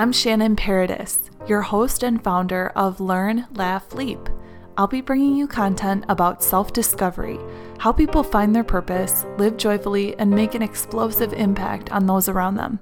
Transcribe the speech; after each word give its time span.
I'm 0.00 0.12
Shannon 0.12 0.56
Paradis, 0.56 1.30
your 1.46 1.60
host 1.60 2.02
and 2.02 2.24
founder 2.24 2.72
of 2.74 3.00
Learn, 3.00 3.46
Laugh, 3.52 3.92
Leap. 3.92 4.30
I'll 4.78 4.86
be 4.86 5.02
bringing 5.02 5.36
you 5.36 5.46
content 5.46 6.06
about 6.08 6.42
self 6.42 6.72
discovery, 6.72 7.38
how 7.76 7.92
people 7.92 8.22
find 8.22 8.56
their 8.56 8.64
purpose, 8.64 9.26
live 9.36 9.58
joyfully, 9.58 10.18
and 10.18 10.30
make 10.30 10.54
an 10.54 10.62
explosive 10.62 11.34
impact 11.34 11.92
on 11.92 12.06
those 12.06 12.30
around 12.30 12.54
them. 12.54 12.80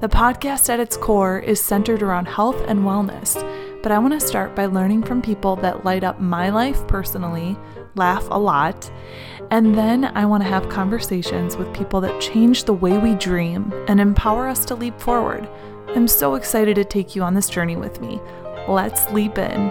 The 0.00 0.08
podcast 0.08 0.68
at 0.68 0.78
its 0.78 0.96
core 0.96 1.40
is 1.40 1.60
centered 1.60 2.00
around 2.00 2.28
health 2.28 2.62
and 2.68 2.84
wellness, 2.84 3.34
but 3.82 3.90
I 3.90 3.98
want 3.98 4.12
to 4.12 4.24
start 4.24 4.54
by 4.54 4.66
learning 4.66 5.02
from 5.02 5.22
people 5.22 5.56
that 5.56 5.84
light 5.84 6.04
up 6.04 6.20
my 6.20 6.50
life 6.50 6.86
personally, 6.86 7.56
laugh 7.96 8.24
a 8.30 8.38
lot, 8.38 8.88
and 9.50 9.74
then 9.74 10.04
I 10.04 10.24
want 10.26 10.44
to 10.44 10.48
have 10.48 10.68
conversations 10.68 11.56
with 11.56 11.74
people 11.74 12.00
that 12.02 12.20
change 12.20 12.62
the 12.62 12.72
way 12.72 12.98
we 12.98 13.16
dream 13.16 13.72
and 13.88 14.00
empower 14.00 14.46
us 14.46 14.64
to 14.66 14.76
leap 14.76 15.00
forward. 15.00 15.48
I'm 15.96 16.06
so 16.06 16.34
excited 16.34 16.74
to 16.74 16.84
take 16.84 17.16
you 17.16 17.22
on 17.22 17.32
this 17.32 17.48
journey 17.48 17.74
with 17.74 18.02
me. 18.02 18.20
Let's 18.68 19.10
leap 19.12 19.38
in. 19.38 19.70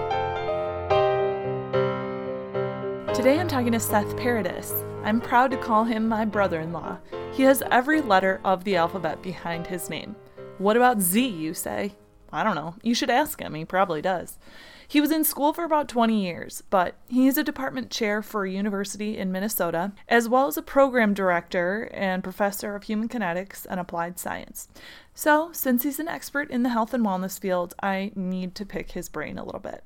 Today 3.13 3.39
I'm 3.39 3.47
talking 3.47 3.71
to 3.73 3.79
Seth 3.79 4.17
Paradis. 4.17 4.73
I'm 5.03 5.21
proud 5.21 5.51
to 5.51 5.57
call 5.57 5.83
him 5.83 6.07
my 6.07 6.25
brother 6.25 6.61
in 6.61 6.73
law. 6.73 6.97
He 7.31 7.43
has 7.43 7.61
every 7.69 8.01
letter 8.01 8.41
of 8.43 8.63
the 8.63 8.75
alphabet 8.75 9.21
behind 9.21 9.67
his 9.67 9.87
name. 9.87 10.15
What 10.57 10.75
about 10.75 10.99
Z, 10.99 11.27
you 11.27 11.53
say? 11.53 11.93
I 12.33 12.43
don't 12.43 12.55
know. 12.55 12.73
You 12.81 12.95
should 12.95 13.11
ask 13.11 13.39
him. 13.39 13.53
He 13.53 13.63
probably 13.63 14.01
does. 14.01 14.39
He 14.87 15.01
was 15.01 15.11
in 15.11 15.23
school 15.23 15.53
for 15.53 15.63
about 15.63 15.87
20 15.87 16.23
years, 16.23 16.61
but 16.69 16.95
he's 17.07 17.37
a 17.37 17.43
department 17.43 17.89
chair 17.89 18.21
for 18.21 18.45
a 18.45 18.51
university 18.51 19.17
in 19.17 19.31
Minnesota, 19.31 19.93
as 20.07 20.29
well 20.29 20.47
as 20.47 20.57
a 20.57 20.61
program 20.61 21.13
director 21.13 21.89
and 21.93 22.23
professor 22.23 22.75
of 22.75 22.83
human 22.83 23.09
kinetics 23.09 23.65
and 23.69 23.79
applied 23.79 24.19
science. 24.19 24.67
So, 25.13 25.51
since 25.53 25.83
he's 25.83 25.99
an 25.99 26.07
expert 26.07 26.51
in 26.51 26.63
the 26.63 26.69
health 26.69 26.93
and 26.93 27.05
wellness 27.05 27.39
field, 27.39 27.73
I 27.81 28.11
need 28.15 28.55
to 28.55 28.65
pick 28.65 28.91
his 28.91 29.09
brain 29.09 29.37
a 29.37 29.43
little 29.43 29.61
bit. 29.61 29.83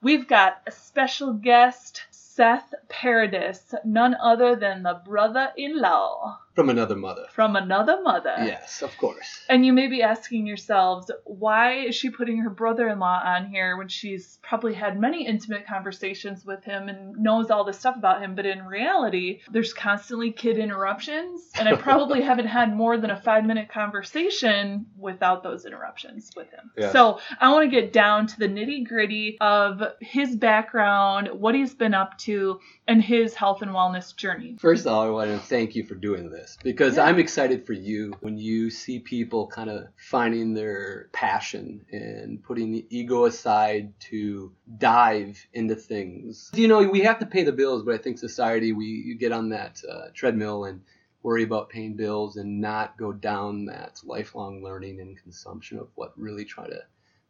We've 0.00 0.26
got 0.26 0.62
a 0.66 0.72
special 0.72 1.32
guest, 1.32 2.02
Seth 2.34 2.72
Paradis, 2.88 3.74
none 3.84 4.14
other 4.22 4.56
than 4.56 4.82
the 4.82 5.00
brother 5.04 5.50
in 5.56 5.78
law 5.78 6.38
From 6.54 6.70
another 6.70 6.96
mother. 6.96 7.26
from 7.30 7.56
another 7.56 8.00
mother. 8.02 8.34
Yes, 8.38 8.82
of 8.82 8.96
course. 8.96 9.44
And 9.50 9.66
you 9.66 9.72
may 9.72 9.86
be 9.86 10.02
asking 10.02 10.46
yourselves, 10.46 11.10
why 11.24 11.74
is 11.74 11.94
she 11.94 12.08
putting 12.10 12.38
her 12.38 12.50
brother 12.50 12.88
in 12.88 12.98
law 12.98 13.20
on 13.22 13.46
here 13.46 13.76
when 13.76 13.88
she's 13.88 14.38
probably 14.42 14.72
had 14.74 14.98
many 14.98 15.26
intimate 15.26 15.66
conversations 15.66 16.44
with 16.44 16.64
him 16.64 16.88
and 16.88 17.16
knows 17.18 17.50
all 17.50 17.64
this 17.64 17.78
stuff 17.78 17.96
about 17.96 18.22
him? 18.22 18.34
But 18.34 18.46
in 18.46 18.64
reality, 18.64 19.40
there's 19.50 19.74
constantly 19.74 20.32
kid 20.32 20.56
interruptions, 20.58 21.50
and 21.58 21.68
I 21.68 21.76
probably 21.76 22.22
haven't 22.30 22.46
had 22.46 22.74
more 22.74 22.96
than 22.96 23.10
a 23.10 23.20
five 23.20 23.44
minute 23.44 23.68
conversation 23.68 24.86
without 24.98 25.42
those 25.42 25.66
interruptions 25.66 26.30
with 26.36 26.48
him. 26.50 26.70
So 26.92 27.18
I 27.40 27.52
want 27.52 27.70
to 27.70 27.80
get 27.80 27.92
down 27.92 28.26
to 28.28 28.38
the 28.38 28.48
nitty 28.48 28.86
gritty 28.86 29.36
of 29.40 29.82
his 30.00 30.34
background, 30.36 31.28
what 31.32 31.54
he's 31.54 31.74
been 31.74 31.94
up 31.94 32.18
to, 32.18 32.21
and 32.28 33.02
his 33.02 33.34
health 33.34 33.62
and 33.62 33.70
wellness 33.70 34.14
journey. 34.16 34.56
First 34.60 34.86
of 34.86 34.92
all, 34.92 35.02
I 35.02 35.10
want 35.10 35.30
to 35.30 35.38
thank 35.38 35.74
you 35.74 35.84
for 35.84 35.94
doing 35.94 36.30
this 36.30 36.56
because 36.62 36.96
Yeah. 36.96 37.04
I'm 37.04 37.18
excited 37.18 37.66
for 37.66 37.72
you 37.72 38.14
when 38.20 38.38
you 38.38 38.70
see 38.70 38.98
people 38.98 39.46
kind 39.46 39.70
of 39.70 39.86
finding 39.96 40.54
their 40.54 41.08
passion 41.12 41.84
and 41.90 42.42
putting 42.42 42.72
the 42.72 42.86
ego 42.90 43.24
aside 43.24 43.92
to 44.10 44.52
dive 44.78 45.44
into 45.52 45.74
things. 45.74 46.50
You 46.54 46.68
know, 46.68 46.82
we 46.88 47.00
have 47.00 47.18
to 47.20 47.26
pay 47.26 47.42
the 47.44 47.52
bills, 47.52 47.82
but 47.84 47.94
I 47.94 47.98
think 47.98 48.18
society, 48.18 48.72
we 48.72 48.86
you 48.86 49.16
get 49.16 49.32
on 49.32 49.50
that 49.50 49.80
uh, 49.90 50.08
treadmill 50.14 50.64
and 50.64 50.82
worry 51.22 51.44
about 51.44 51.68
paying 51.70 51.94
bills 51.94 52.36
and 52.36 52.60
not 52.60 52.98
go 52.98 53.12
down 53.12 53.66
that 53.66 54.00
lifelong 54.04 54.62
learning 54.62 55.00
and 55.00 55.16
consumption 55.22 55.78
of 55.78 55.88
what 55.94 56.12
really 56.18 56.44
try 56.44 56.66
to 56.66 56.80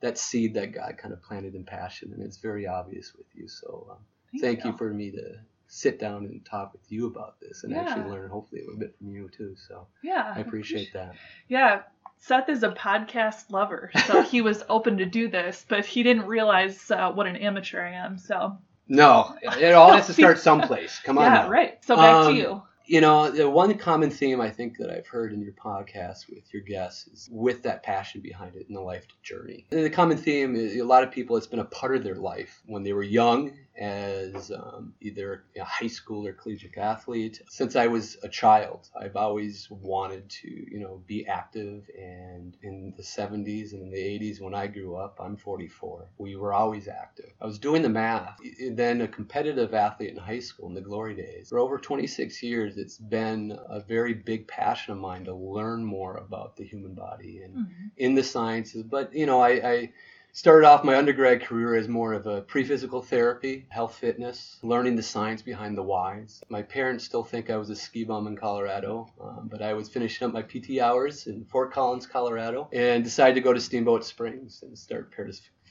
that 0.00 0.18
seed 0.18 0.54
that 0.54 0.72
God 0.72 0.96
kind 0.98 1.14
of 1.14 1.22
planted 1.22 1.54
in 1.54 1.64
passion, 1.64 2.12
and 2.12 2.22
it's 2.22 2.38
very 2.38 2.66
obvious 2.66 3.14
with 3.16 3.26
you. 3.34 3.46
So 3.46 3.86
um, 3.92 3.98
thank 4.40 4.64
you. 4.64 4.72
for 4.76 4.92
me 4.92 5.10
to 5.12 5.34
sit 5.68 5.98
down 5.98 6.26
and 6.26 6.44
talk 6.44 6.72
with 6.72 6.82
you 6.92 7.06
about 7.06 7.40
this 7.40 7.64
and 7.64 7.72
Yeah. 7.72 7.80
actually 7.80 8.10
learn 8.10 8.28
hopefully 8.28 8.60
a 8.60 8.64
little 8.64 8.78
bit 8.78 8.94
from 8.98 9.08
you 9.14 9.28
too. 9.34 9.56
So 9.68 9.86
Yeah. 10.02 10.32
I 10.36 10.40
appreciate 10.40 10.92
that. 10.92 11.14
Yeah, 11.48 11.82
Seth 12.18 12.48
is 12.50 12.62
a 12.62 12.68
podcast 12.70 13.50
lover, 13.50 13.90
so 14.06 14.22
he 14.22 14.42
was 14.42 14.62
open 14.68 14.98
to 14.98 15.06
do 15.06 15.28
this, 15.28 15.64
but 15.68 15.84
he 15.86 16.02
didn't 16.02 16.26
realize 16.26 16.90
uh, 16.90 17.10
what 17.12 17.26
an 17.26 17.36
amateur 17.36 17.80
I 17.84 17.92
am. 17.92 18.18
So 18.18 18.58
No, 18.88 19.34
it 19.42 19.72
all 19.72 19.92
has 19.92 20.06
to 20.08 20.12
start 20.22 20.38
someplace. 20.38 21.00
Come 21.04 21.16
on. 21.18 21.24
yeah, 21.24 21.42
now. 21.42 21.48
right. 21.48 21.82
So 21.84 21.96
back 21.96 22.14
Um, 22.26 22.34
to 22.34 22.40
you. 22.40 22.62
You 22.84 23.00
know, 23.00 23.30
the 23.30 23.48
one 23.48 23.78
common 23.78 24.10
theme 24.10 24.40
I 24.40 24.50
think 24.50 24.76
that 24.78 24.90
I've 24.90 25.06
heard 25.06 25.32
in 25.32 25.40
your 25.40 25.52
podcast 25.52 26.28
with 26.28 26.52
your 26.52 26.62
guests 26.62 27.06
is 27.06 27.28
with 27.32 27.62
that 27.62 27.84
passion 27.84 28.20
behind 28.20 28.56
it 28.56 28.66
in 28.68 28.74
the 28.74 28.80
life 28.80 29.06
journey. 29.22 29.66
And 29.70 29.84
the 29.84 29.88
common 29.88 30.18
theme 30.18 30.56
is 30.56 30.74
a 30.76 30.82
lot 30.82 31.04
of 31.04 31.10
people, 31.12 31.36
it's 31.36 31.46
been 31.46 31.60
a 31.60 31.64
part 31.64 31.94
of 31.96 32.02
their 32.02 32.16
life 32.16 32.60
when 32.66 32.82
they 32.82 32.92
were 32.92 33.04
young 33.04 33.52
as 33.78 34.50
um, 34.50 34.94
either 35.00 35.44
a 35.56 35.64
high 35.64 35.86
school 35.86 36.26
or 36.26 36.32
collegiate 36.32 36.76
athlete. 36.76 37.40
Since 37.48 37.74
I 37.76 37.86
was 37.86 38.16
a 38.22 38.28
child, 38.28 38.88
I've 39.00 39.16
always 39.16 39.68
wanted 39.70 40.28
to, 40.28 40.48
you 40.48 40.78
know, 40.80 41.02
be 41.06 41.26
active. 41.26 41.84
And 41.98 42.56
in 42.62 42.94
the 42.96 43.02
70s 43.02 43.72
and 43.72 43.82
in 43.82 43.90
the 43.90 43.98
80s, 43.98 44.40
when 44.40 44.54
I 44.54 44.66
grew 44.66 44.96
up, 44.96 45.18
I'm 45.20 45.36
44, 45.36 46.06
we 46.18 46.36
were 46.36 46.52
always 46.52 46.88
active. 46.88 47.32
I 47.40 47.46
was 47.46 47.58
doing 47.58 47.82
the 47.82 47.88
math. 47.88 48.38
Then 48.70 49.00
a 49.00 49.08
competitive 49.08 49.74
athlete 49.74 50.10
in 50.10 50.16
high 50.18 50.40
school 50.40 50.68
in 50.68 50.74
the 50.74 50.80
glory 50.80 51.14
days. 51.14 51.48
For 51.48 51.58
over 51.58 51.78
26 51.78 52.42
years, 52.42 52.76
it's 52.76 52.98
been 52.98 53.58
a 53.68 53.80
very 53.80 54.14
big 54.14 54.46
passion 54.48 54.92
of 54.92 54.98
mine 54.98 55.24
to 55.24 55.34
learn 55.34 55.84
more 55.84 56.16
about 56.16 56.56
the 56.56 56.64
human 56.64 56.94
body 56.94 57.42
and 57.42 57.54
Mhm. 57.54 57.90
in 57.96 58.14
the 58.14 58.22
sciences. 58.22 58.82
But 58.82 59.14
you 59.14 59.26
know, 59.26 59.40
I, 59.40 59.50
I 59.50 59.92
started 60.34 60.66
off 60.66 60.82
my 60.82 60.96
undergrad 60.96 61.42
career 61.42 61.74
as 61.74 61.88
more 61.88 62.14
of 62.14 62.26
a 62.26 62.40
pre-physical 62.40 63.02
therapy, 63.02 63.66
health 63.68 63.94
fitness, 63.96 64.58
learning 64.62 64.96
the 64.96 65.02
science 65.02 65.42
behind 65.42 65.76
the 65.76 65.82
whys. 65.82 66.42
My 66.48 66.62
parents 66.62 67.04
still 67.04 67.22
think 67.22 67.50
I 67.50 67.58
was 67.58 67.68
a 67.68 67.76
ski 67.76 68.04
bum 68.04 68.26
in 68.26 68.36
Colorado, 68.36 69.08
um, 69.20 69.48
but 69.50 69.60
I 69.60 69.74
was 69.74 69.90
finishing 69.90 70.26
up 70.26 70.32
my 70.32 70.40
PT 70.40 70.78
hours 70.80 71.26
in 71.26 71.44
Fort 71.44 71.70
Collins, 71.70 72.06
Colorado, 72.06 72.70
and 72.72 73.04
decided 73.04 73.34
to 73.34 73.42
go 73.42 73.52
to 73.52 73.60
Steamboat 73.60 74.04
Springs 74.04 74.62
and 74.62 74.78
start 74.78 75.12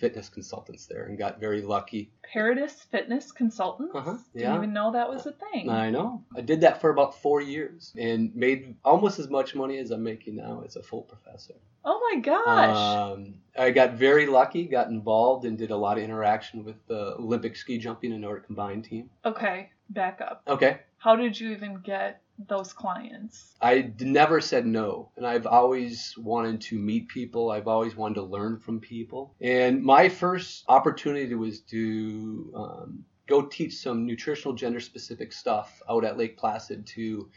Fitness 0.02 0.30
Consultants 0.30 0.88
there, 0.88 1.06
and 1.06 1.16
got 1.18 1.40
very 1.40 1.62
lucky. 1.62 2.12
Paradis 2.34 2.74
Fitness 2.90 3.32
Consultants. 3.32 3.94
Uh-huh, 3.96 4.18
Didn't 4.36 4.56
even 4.56 4.74
know 4.74 4.92
that 4.94 5.08
was 5.08 5.28
a 5.28 5.32
thing. 5.32 5.70
I 5.70 5.92
know. 5.92 6.24
I 6.36 6.42
did 6.42 6.62
that 6.62 6.82
for 6.82 6.90
about 6.90 7.22
four 7.22 7.40
years 7.40 7.94
and 7.98 8.36
made 8.36 8.76
almost 8.84 9.20
as 9.20 9.30
much 9.30 9.54
money 9.54 9.78
as 9.78 9.92
I'm 9.92 10.04
making 10.04 10.38
now 10.38 10.64
as 10.66 10.76
a 10.76 10.82
full 10.82 11.04
professor. 11.04 11.54
oh 11.86 12.00
my 12.12 12.20
gosh. 12.20 13.14
Um, 13.14 13.36
I 13.58 13.70
got 13.70 13.94
very 13.94 14.26
lucky, 14.26 14.66
got 14.66 14.88
involved, 14.88 15.46
and 15.46 15.56
did 15.58 15.70
a 15.72 15.78
lot 15.78 15.98
of 16.00 16.04
interaction 16.04 16.64
with 16.66 16.78
the 16.88 17.16
Olympic 17.20 17.56
ski 17.56 17.78
jumping 17.78 18.12
and 18.12 18.22
Nordic 18.22 18.48
combined 18.48 18.86
team. 18.86 19.10
okay, 19.24 19.70
back 19.90 20.20
up. 20.20 20.42
Okay. 20.48 20.80
How 20.98 21.16
did 21.16 21.40
you 21.40 21.52
even 21.52 21.80
get 21.84 22.21
those 22.48 22.74
clients? 22.74 23.56
I 23.62 23.92
never 24.00 24.42
said 24.42 24.66
no, 24.66 25.12
and 25.16 25.26
I've 25.26 25.48
always 25.48 26.16
wanted 26.18 26.62
to 26.62 26.78
meet 26.78 27.08
people. 27.08 27.52
I've 27.52 27.68
always 27.68 27.96
wanted 27.96 28.16
to 28.16 28.24
learn 28.24 28.60
from 28.60 28.80
people. 28.80 29.36
And 29.42 29.84
my 29.84 30.10
first 30.10 30.64
opportunity 30.68 31.36
was 31.36 31.62
to 31.62 32.52
um, 32.56 33.06
go 33.28 33.44
teach 33.44 33.76
some 33.78 34.06
nutritional, 34.06 34.54
gender 34.54 34.80
specific 34.80 35.32
stuff 35.32 35.82
out 35.90 36.04
at 36.04 36.18
Lake 36.18 36.38
Placid 36.38 36.86
to 36.88 37.30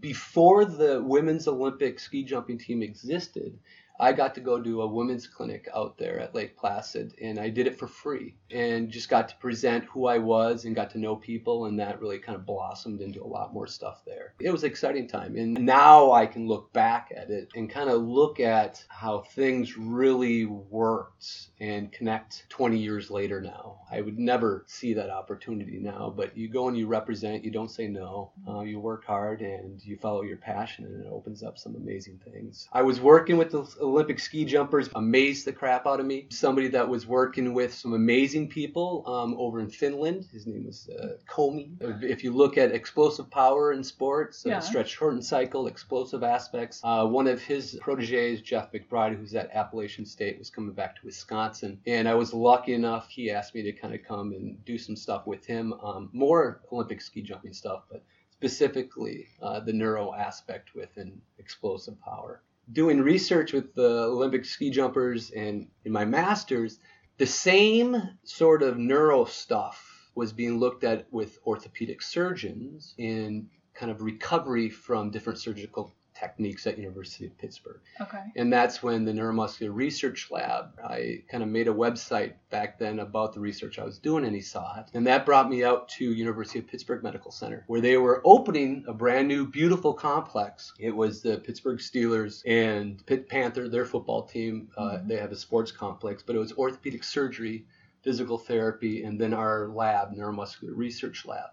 before 0.00 0.64
the 0.64 1.02
women's 1.02 1.48
Olympic 1.48 1.98
ski 1.98 2.22
jumping 2.22 2.58
team 2.58 2.82
existed. 2.82 3.58
I 4.00 4.12
got 4.12 4.34
to 4.36 4.40
go 4.40 4.60
do 4.60 4.80
a 4.82 4.86
women's 4.86 5.26
clinic 5.26 5.68
out 5.74 5.98
there 5.98 6.20
at 6.20 6.34
Lake 6.34 6.56
Placid, 6.56 7.14
and 7.20 7.38
I 7.38 7.48
did 7.48 7.66
it 7.66 7.78
for 7.78 7.88
free 7.88 8.36
and 8.50 8.90
just 8.90 9.08
got 9.08 9.28
to 9.28 9.36
present 9.36 9.84
who 9.84 10.06
I 10.06 10.18
was 10.18 10.64
and 10.64 10.76
got 10.76 10.90
to 10.90 10.98
know 10.98 11.16
people, 11.16 11.66
and 11.66 11.78
that 11.80 12.00
really 12.00 12.18
kind 12.18 12.36
of 12.36 12.46
blossomed 12.46 13.00
into 13.00 13.22
a 13.22 13.26
lot 13.26 13.52
more 13.52 13.66
stuff 13.66 14.02
there. 14.06 14.34
It 14.40 14.50
was 14.50 14.62
an 14.62 14.70
exciting 14.70 15.08
time, 15.08 15.36
and 15.36 15.54
now 15.54 16.12
I 16.12 16.26
can 16.26 16.46
look 16.46 16.72
back 16.72 17.12
at 17.16 17.30
it 17.30 17.48
and 17.56 17.68
kind 17.68 17.90
of 17.90 18.02
look 18.02 18.38
at 18.40 18.84
how 18.88 19.20
things 19.20 19.76
really 19.76 20.46
worked 20.46 21.48
and 21.60 21.90
connect 21.90 22.44
20 22.50 22.78
years 22.78 23.10
later 23.10 23.40
now. 23.40 23.80
I 23.90 24.00
would 24.00 24.18
never 24.18 24.64
see 24.68 24.94
that 24.94 25.10
opportunity 25.10 25.78
now, 25.80 26.12
but 26.16 26.36
you 26.36 26.48
go 26.48 26.68
and 26.68 26.76
you 26.76 26.86
represent, 26.86 27.44
you 27.44 27.50
don't 27.50 27.70
say 27.70 27.88
no, 27.88 28.30
uh, 28.48 28.60
you 28.60 28.78
work 28.78 29.04
hard 29.04 29.40
and 29.40 29.84
you 29.84 29.96
follow 29.96 30.22
your 30.22 30.36
passion, 30.36 30.84
and 30.84 31.04
it 31.04 31.10
opens 31.10 31.42
up 31.42 31.58
some 31.58 31.74
amazing 31.74 32.20
things. 32.24 32.68
I 32.72 32.82
was 32.82 33.00
working 33.00 33.36
with 33.36 33.50
the 33.50 33.66
Olympic 33.88 34.18
ski 34.18 34.44
jumpers, 34.44 34.88
amazed 34.94 35.46
the 35.46 35.52
crap 35.52 35.86
out 35.86 36.00
of 36.00 36.06
me. 36.06 36.26
Somebody 36.30 36.68
that 36.68 36.88
was 36.88 37.06
working 37.06 37.54
with 37.54 37.72
some 37.74 37.92
amazing 37.94 38.48
people 38.48 39.02
um, 39.06 39.34
over 39.38 39.60
in 39.60 39.70
Finland. 39.70 40.26
His 40.32 40.46
name 40.46 40.64
was 40.66 40.88
uh, 40.88 41.16
Komi. 41.28 41.70
If 42.02 42.22
you 42.24 42.32
look 42.32 42.58
at 42.58 42.72
explosive 42.72 43.30
power 43.30 43.72
in 43.72 43.82
sports, 43.82 44.44
uh, 44.46 44.50
Yeah. 44.50 44.60
stretch 44.60 44.90
shortened 44.90 45.24
cycle, 45.24 45.66
explosive 45.66 46.22
aspects, 46.22 46.80
uh, 46.84 47.06
one 47.06 47.26
of 47.26 47.40
his 47.42 47.78
proteges, 47.80 48.40
Jeff 48.42 48.72
McBride, 48.72 49.16
who's 49.16 49.34
at 49.34 49.50
Appalachian 49.54 50.04
State, 50.06 50.38
was 50.38 50.50
coming 50.50 50.72
back 50.74 50.96
to 50.96 51.00
Wisconsin. 51.04 51.80
And 51.86 52.08
I 52.08 52.14
was 52.14 52.32
lucky 52.34 52.74
enough, 52.74 53.08
he 53.08 53.30
asked 53.30 53.54
me 53.54 53.62
to 53.62 53.72
kind 53.72 53.94
of 53.94 54.02
come 54.04 54.32
and 54.32 54.64
do 54.64 54.78
some 54.78 54.96
stuff 54.96 55.26
with 55.26 55.44
him, 55.46 55.72
um, 55.82 56.10
more 56.12 56.60
Olympic 56.72 57.00
ski 57.00 57.22
jumping 57.22 57.52
stuff, 57.52 57.84
but 57.90 58.02
specifically 58.30 59.26
uh, 59.42 59.60
the 59.60 59.72
neuro 59.72 60.14
aspect 60.14 60.74
within 60.74 61.20
explosive 61.38 62.00
power. 62.00 62.42
Doing 62.72 63.00
research 63.00 63.52
with 63.52 63.74
the 63.74 64.04
Olympic 64.04 64.44
ski 64.44 64.70
jumpers 64.70 65.30
and 65.30 65.68
in 65.84 65.92
my 65.92 66.04
master's, 66.04 66.78
the 67.16 67.26
same 67.26 67.96
sort 68.24 68.62
of 68.62 68.78
neuro 68.78 69.24
stuff 69.24 70.10
was 70.14 70.32
being 70.32 70.58
looked 70.58 70.84
at 70.84 71.06
with 71.12 71.38
orthopedic 71.46 72.02
surgeons 72.02 72.94
in 72.98 73.48
kind 73.74 73.90
of 73.90 74.02
recovery 74.02 74.68
from 74.68 75.10
different 75.10 75.38
surgical 75.38 75.94
techniques 76.18 76.66
at 76.66 76.78
University 76.78 77.26
of 77.26 77.36
Pittsburgh. 77.38 77.80
Okay. 78.00 78.22
And 78.36 78.52
that's 78.52 78.82
when 78.82 79.04
the 79.04 79.12
Neuromuscular 79.12 79.74
Research 79.74 80.30
Lab, 80.30 80.78
I 80.84 81.22
kind 81.30 81.42
of 81.42 81.48
made 81.48 81.68
a 81.68 81.72
website 81.72 82.34
back 82.50 82.78
then 82.78 83.00
about 83.00 83.32
the 83.32 83.40
research 83.40 83.78
I 83.78 83.84
was 83.84 83.98
doing 83.98 84.24
and 84.24 84.34
he 84.34 84.40
saw 84.40 84.78
it. 84.80 84.86
And 84.94 85.06
that 85.06 85.26
brought 85.26 85.48
me 85.48 85.64
out 85.64 85.88
to 85.90 86.12
University 86.12 86.58
of 86.58 86.66
Pittsburgh 86.66 87.02
Medical 87.02 87.30
Center 87.30 87.64
where 87.66 87.80
they 87.80 87.96
were 87.96 88.22
opening 88.24 88.84
a 88.88 88.94
brand 88.94 89.28
new 89.28 89.46
beautiful 89.46 89.92
complex. 89.92 90.72
It 90.78 90.94
was 90.94 91.22
the 91.22 91.38
Pittsburgh 91.38 91.78
Steelers 91.78 92.42
and 92.46 93.04
Pitt 93.06 93.28
Panther, 93.28 93.68
their 93.68 93.86
football 93.86 94.22
team. 94.22 94.68
Uh, 94.76 94.82
mm-hmm. 94.82 95.08
They 95.08 95.16
have 95.16 95.32
a 95.32 95.36
sports 95.36 95.72
complex, 95.72 96.22
but 96.22 96.36
it 96.36 96.38
was 96.38 96.52
orthopedic 96.52 97.04
surgery, 97.04 97.66
physical 98.02 98.38
therapy, 98.38 99.04
and 99.04 99.20
then 99.20 99.34
our 99.34 99.68
lab, 99.68 100.14
Neuromuscular 100.14 100.76
Research 100.76 101.26
Lab 101.26 101.50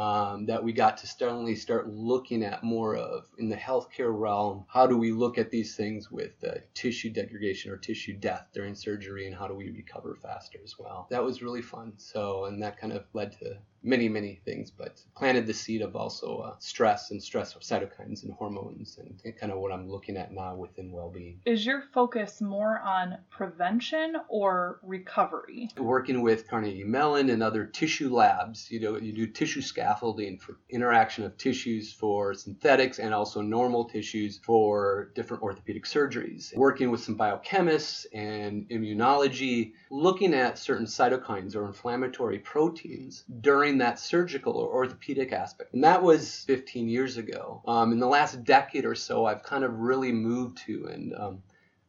um, 0.00 0.46
that 0.46 0.64
we 0.64 0.72
got 0.72 0.96
to 0.96 1.06
suddenly 1.06 1.54
start 1.54 1.90
looking 1.90 2.42
at 2.42 2.64
more 2.64 2.96
of 2.96 3.26
in 3.38 3.50
the 3.50 3.56
healthcare 3.56 4.18
realm. 4.18 4.64
How 4.66 4.86
do 4.86 4.96
we 4.96 5.12
look 5.12 5.36
at 5.36 5.50
these 5.50 5.76
things 5.76 6.10
with 6.10 6.42
uh, 6.42 6.54
tissue 6.72 7.10
degradation 7.10 7.70
or 7.70 7.76
tissue 7.76 8.16
death 8.16 8.46
during 8.54 8.74
surgery, 8.74 9.26
and 9.26 9.36
how 9.36 9.46
do 9.46 9.54
we 9.54 9.68
recover 9.68 10.16
faster 10.22 10.58
as 10.64 10.78
well? 10.78 11.06
That 11.10 11.22
was 11.22 11.42
really 11.42 11.60
fun. 11.60 11.92
So, 11.98 12.46
and 12.46 12.62
that 12.62 12.78
kind 12.78 12.94
of 12.94 13.04
led 13.12 13.32
to 13.40 13.58
many, 13.82 14.08
many 14.08 14.40
things, 14.44 14.70
but 14.70 15.00
planted 15.16 15.46
the 15.46 15.54
seed 15.54 15.82
of 15.82 15.96
also 15.96 16.38
uh, 16.38 16.54
stress 16.58 17.10
and 17.10 17.22
stress 17.22 17.54
cytokines 17.54 18.22
and 18.22 18.32
hormones 18.32 18.98
and, 18.98 19.20
and 19.24 19.36
kind 19.36 19.52
of 19.52 19.58
what 19.58 19.72
I'm 19.72 19.88
looking 19.88 20.16
at 20.16 20.32
now 20.32 20.54
within 20.54 20.92
well-being. 20.92 21.40
Is 21.44 21.64
your 21.64 21.82
focus 21.92 22.40
more 22.40 22.78
on 22.80 23.18
prevention 23.30 24.16
or 24.28 24.80
recovery? 24.82 25.68
Working 25.78 26.22
with 26.22 26.48
Carnegie 26.48 26.84
Mellon 26.84 27.30
and 27.30 27.42
other 27.42 27.64
tissue 27.66 28.12
labs, 28.14 28.70
you 28.70 28.80
know, 28.80 28.96
you 28.96 29.12
do 29.12 29.26
tissue 29.26 29.62
scaffolding 29.62 30.38
for 30.38 30.56
interaction 30.68 31.24
of 31.24 31.36
tissues 31.36 31.92
for 31.92 32.34
synthetics 32.34 32.98
and 32.98 33.14
also 33.14 33.40
normal 33.40 33.84
tissues 33.84 34.38
for 34.42 35.10
different 35.14 35.42
orthopedic 35.42 35.84
surgeries. 35.84 36.54
Working 36.56 36.90
with 36.90 37.02
some 37.02 37.16
biochemists 37.16 38.06
and 38.12 38.68
immunology, 38.68 39.72
looking 39.90 40.34
at 40.34 40.58
certain 40.58 40.86
cytokines 40.86 41.54
or 41.54 41.66
inflammatory 41.66 42.38
proteins 42.38 43.24
during 43.40 43.69
that 43.78 43.98
surgical 43.98 44.54
or 44.54 44.72
orthopedic 44.72 45.32
aspect. 45.32 45.74
And 45.74 45.84
that 45.84 46.02
was 46.02 46.44
15 46.44 46.88
years 46.88 47.16
ago. 47.16 47.62
Um, 47.66 47.92
in 47.92 47.98
the 47.98 48.06
last 48.06 48.44
decade 48.44 48.84
or 48.84 48.94
so, 48.94 49.26
I've 49.26 49.42
kind 49.42 49.64
of 49.64 49.78
really 49.78 50.12
moved 50.12 50.58
to, 50.66 50.86
and 50.86 51.14
um, 51.14 51.42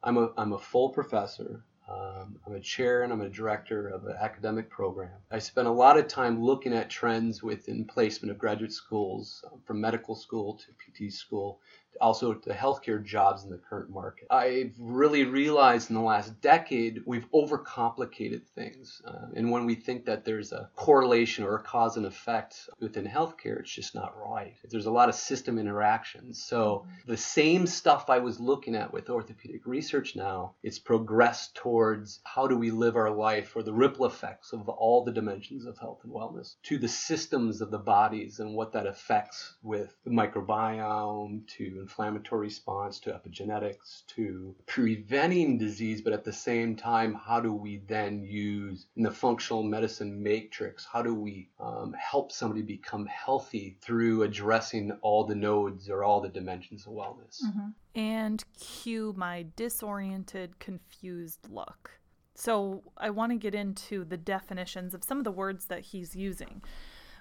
I'm, 0.04 0.18
a, 0.18 0.32
I'm 0.38 0.54
a 0.54 0.60
full 0.60 0.90
professor. 0.90 1.64
Um, 1.90 2.40
I'm 2.48 2.56
a 2.56 2.60
chair 2.60 3.04
and 3.04 3.12
I'm 3.12 3.22
a 3.22 3.30
director 3.30 3.90
of 3.90 4.06
an 4.06 4.16
academic 4.20 4.70
program. 4.70 5.12
I 5.30 5.40
spent 5.40 5.68
a 5.68 5.72
lot 5.72 5.98
of 5.98 6.08
time 6.08 6.42
looking 6.42 6.74
at 6.74 6.90
trends 6.90 7.44
within 7.44 7.86
placement 7.86 8.32
of 8.32 8.38
graduate 8.38 8.72
schools, 8.72 9.44
um, 9.52 9.60
from 9.66 9.82
medical 9.82 10.16
school 10.16 10.58
to 10.60 10.68
PT 11.08 11.12
school, 11.12 11.60
also 12.00 12.34
the 12.34 12.54
healthcare 12.54 13.04
jobs 13.04 13.44
in 13.44 13.50
the 13.50 13.58
current 13.58 13.90
market. 13.90 14.28
I've 14.30 14.74
really 14.80 15.24
realized 15.24 15.90
in 15.90 15.96
the 15.96 16.02
last 16.02 16.40
decade 16.42 17.02
we've 17.06 17.30
overcomplicated 17.32 18.48
things. 18.56 19.02
Uh, 19.06 19.28
and 19.36 19.52
when 19.52 19.66
we 19.66 19.76
think 19.76 20.06
that 20.06 20.26
there's 20.26 20.52
a 20.52 20.70
correlation 20.76 21.44
or 21.44 21.56
a 21.56 21.64
cause 21.64 21.98
and 21.98 22.06
effect 22.06 22.70
within 22.80 23.06
healthcare, 23.06 23.60
it's 23.60 23.72
just 23.72 23.96
not 23.96 24.14
right. 24.18 24.56
There's 24.70 24.86
a 24.86 24.92
lot 24.92 25.10
of 25.10 25.16
system 25.16 25.58
interactions. 25.58 26.42
So 26.44 26.86
the 27.06 27.18
same 27.18 27.68
stuff 27.68 28.10
I 28.10 28.20
was 28.20 28.40
looking 28.40 28.76
at 28.76 28.94
with 28.94 29.10
orthopedic 29.10 29.66
research 29.66 30.16
now, 30.16 30.56
it's 30.64 30.80
progressed 30.80 31.56
towards 31.56 32.20
how 32.24 32.48
do 32.48 32.58
we 32.58 32.72
live 32.72 32.96
our 32.96 33.12
life 33.12 33.56
or 33.56 33.64
the 33.64 33.74
ripple 33.74 34.06
effects 34.06 34.54
of 34.54 34.68
all 34.70 35.04
the 35.04 35.12
dimensions 35.12 35.66
of 35.66 35.78
health 35.78 36.00
and 36.04 36.14
wellness 36.14 36.56
to 36.64 36.78
the 36.78 36.88
systems 36.88 37.62
of 37.62 37.72
the 37.72 37.78
bodies 37.78 38.40
and 38.40 38.54
what 38.54 38.74
that 38.74 38.88
affects 38.88 39.56
with 39.62 39.96
the 40.04 40.12
microbiome 40.12 41.48
to 41.48 41.81
inflammatory 41.82 42.48
response 42.48 43.00
to 43.02 43.12
epigenetics 43.12 44.06
to 44.08 44.56
preventing 44.66 45.58
disease, 45.58 46.02
but 46.02 46.14
at 46.14 46.24
the 46.24 46.34
same 46.34 46.76
time, 46.76 47.14
how 47.14 47.40
do 47.40 47.54
we 47.54 47.82
then 47.88 48.24
use 48.24 48.88
in 48.96 49.04
the 49.04 49.12
functional 49.12 49.64
medicine 49.64 50.22
matrix, 50.22 50.86
how 50.86 51.02
do 51.02 51.14
we 51.14 51.50
um, 51.60 51.94
help 51.94 52.32
somebody 52.32 52.62
become 52.62 53.06
healthy 53.06 53.78
through 53.82 54.24
addressing 54.24 54.92
all 55.02 55.26
the 55.26 55.36
nodes 55.36 55.90
or 55.90 56.04
all 56.04 56.22
the 56.22 56.30
dimensions 56.30 56.86
of 56.86 56.94
wellness? 56.94 57.42
Mm-hmm. 57.46 58.00
And 58.00 58.44
cue 58.60 59.14
my 59.18 59.46
disoriented, 59.56 60.60
confused 60.60 61.48
look. 61.50 61.92
So 62.36 62.84
I 62.98 63.10
want 63.10 63.32
to 63.32 63.38
get 63.38 63.54
into 63.54 64.06
the 64.06 64.18
definitions 64.18 64.94
of 64.94 65.04
some 65.04 65.18
of 65.18 65.24
the 65.24 65.32
words 65.32 65.66
that 65.66 65.82
he's 65.82 66.16
using. 66.16 66.64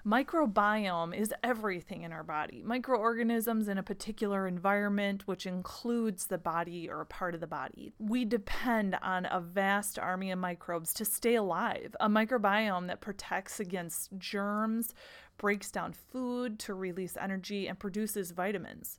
Microbiome 0.05 1.15
is 1.15 1.31
everything 1.43 2.01
in 2.01 2.11
our 2.11 2.23
body. 2.23 2.63
Microorganisms 2.65 3.67
in 3.67 3.77
a 3.77 3.83
particular 3.83 4.47
environment, 4.47 5.27
which 5.27 5.45
includes 5.45 6.25
the 6.25 6.39
body 6.39 6.89
or 6.89 7.01
a 7.01 7.05
part 7.05 7.35
of 7.35 7.39
the 7.39 7.45
body. 7.45 7.93
We 7.99 8.25
depend 8.25 8.97
on 9.03 9.27
a 9.29 9.39
vast 9.39 9.99
army 9.99 10.31
of 10.31 10.39
microbes 10.39 10.91
to 10.95 11.05
stay 11.05 11.35
alive. 11.35 11.95
A 11.99 12.09
microbiome 12.09 12.87
that 12.87 12.99
protects 12.99 13.59
against 13.59 14.17
germs, 14.17 14.95
breaks 15.37 15.69
down 15.69 15.93
food 15.93 16.57
to 16.59 16.73
release 16.73 17.15
energy, 17.19 17.67
and 17.67 17.77
produces 17.77 18.31
vitamins. 18.31 18.97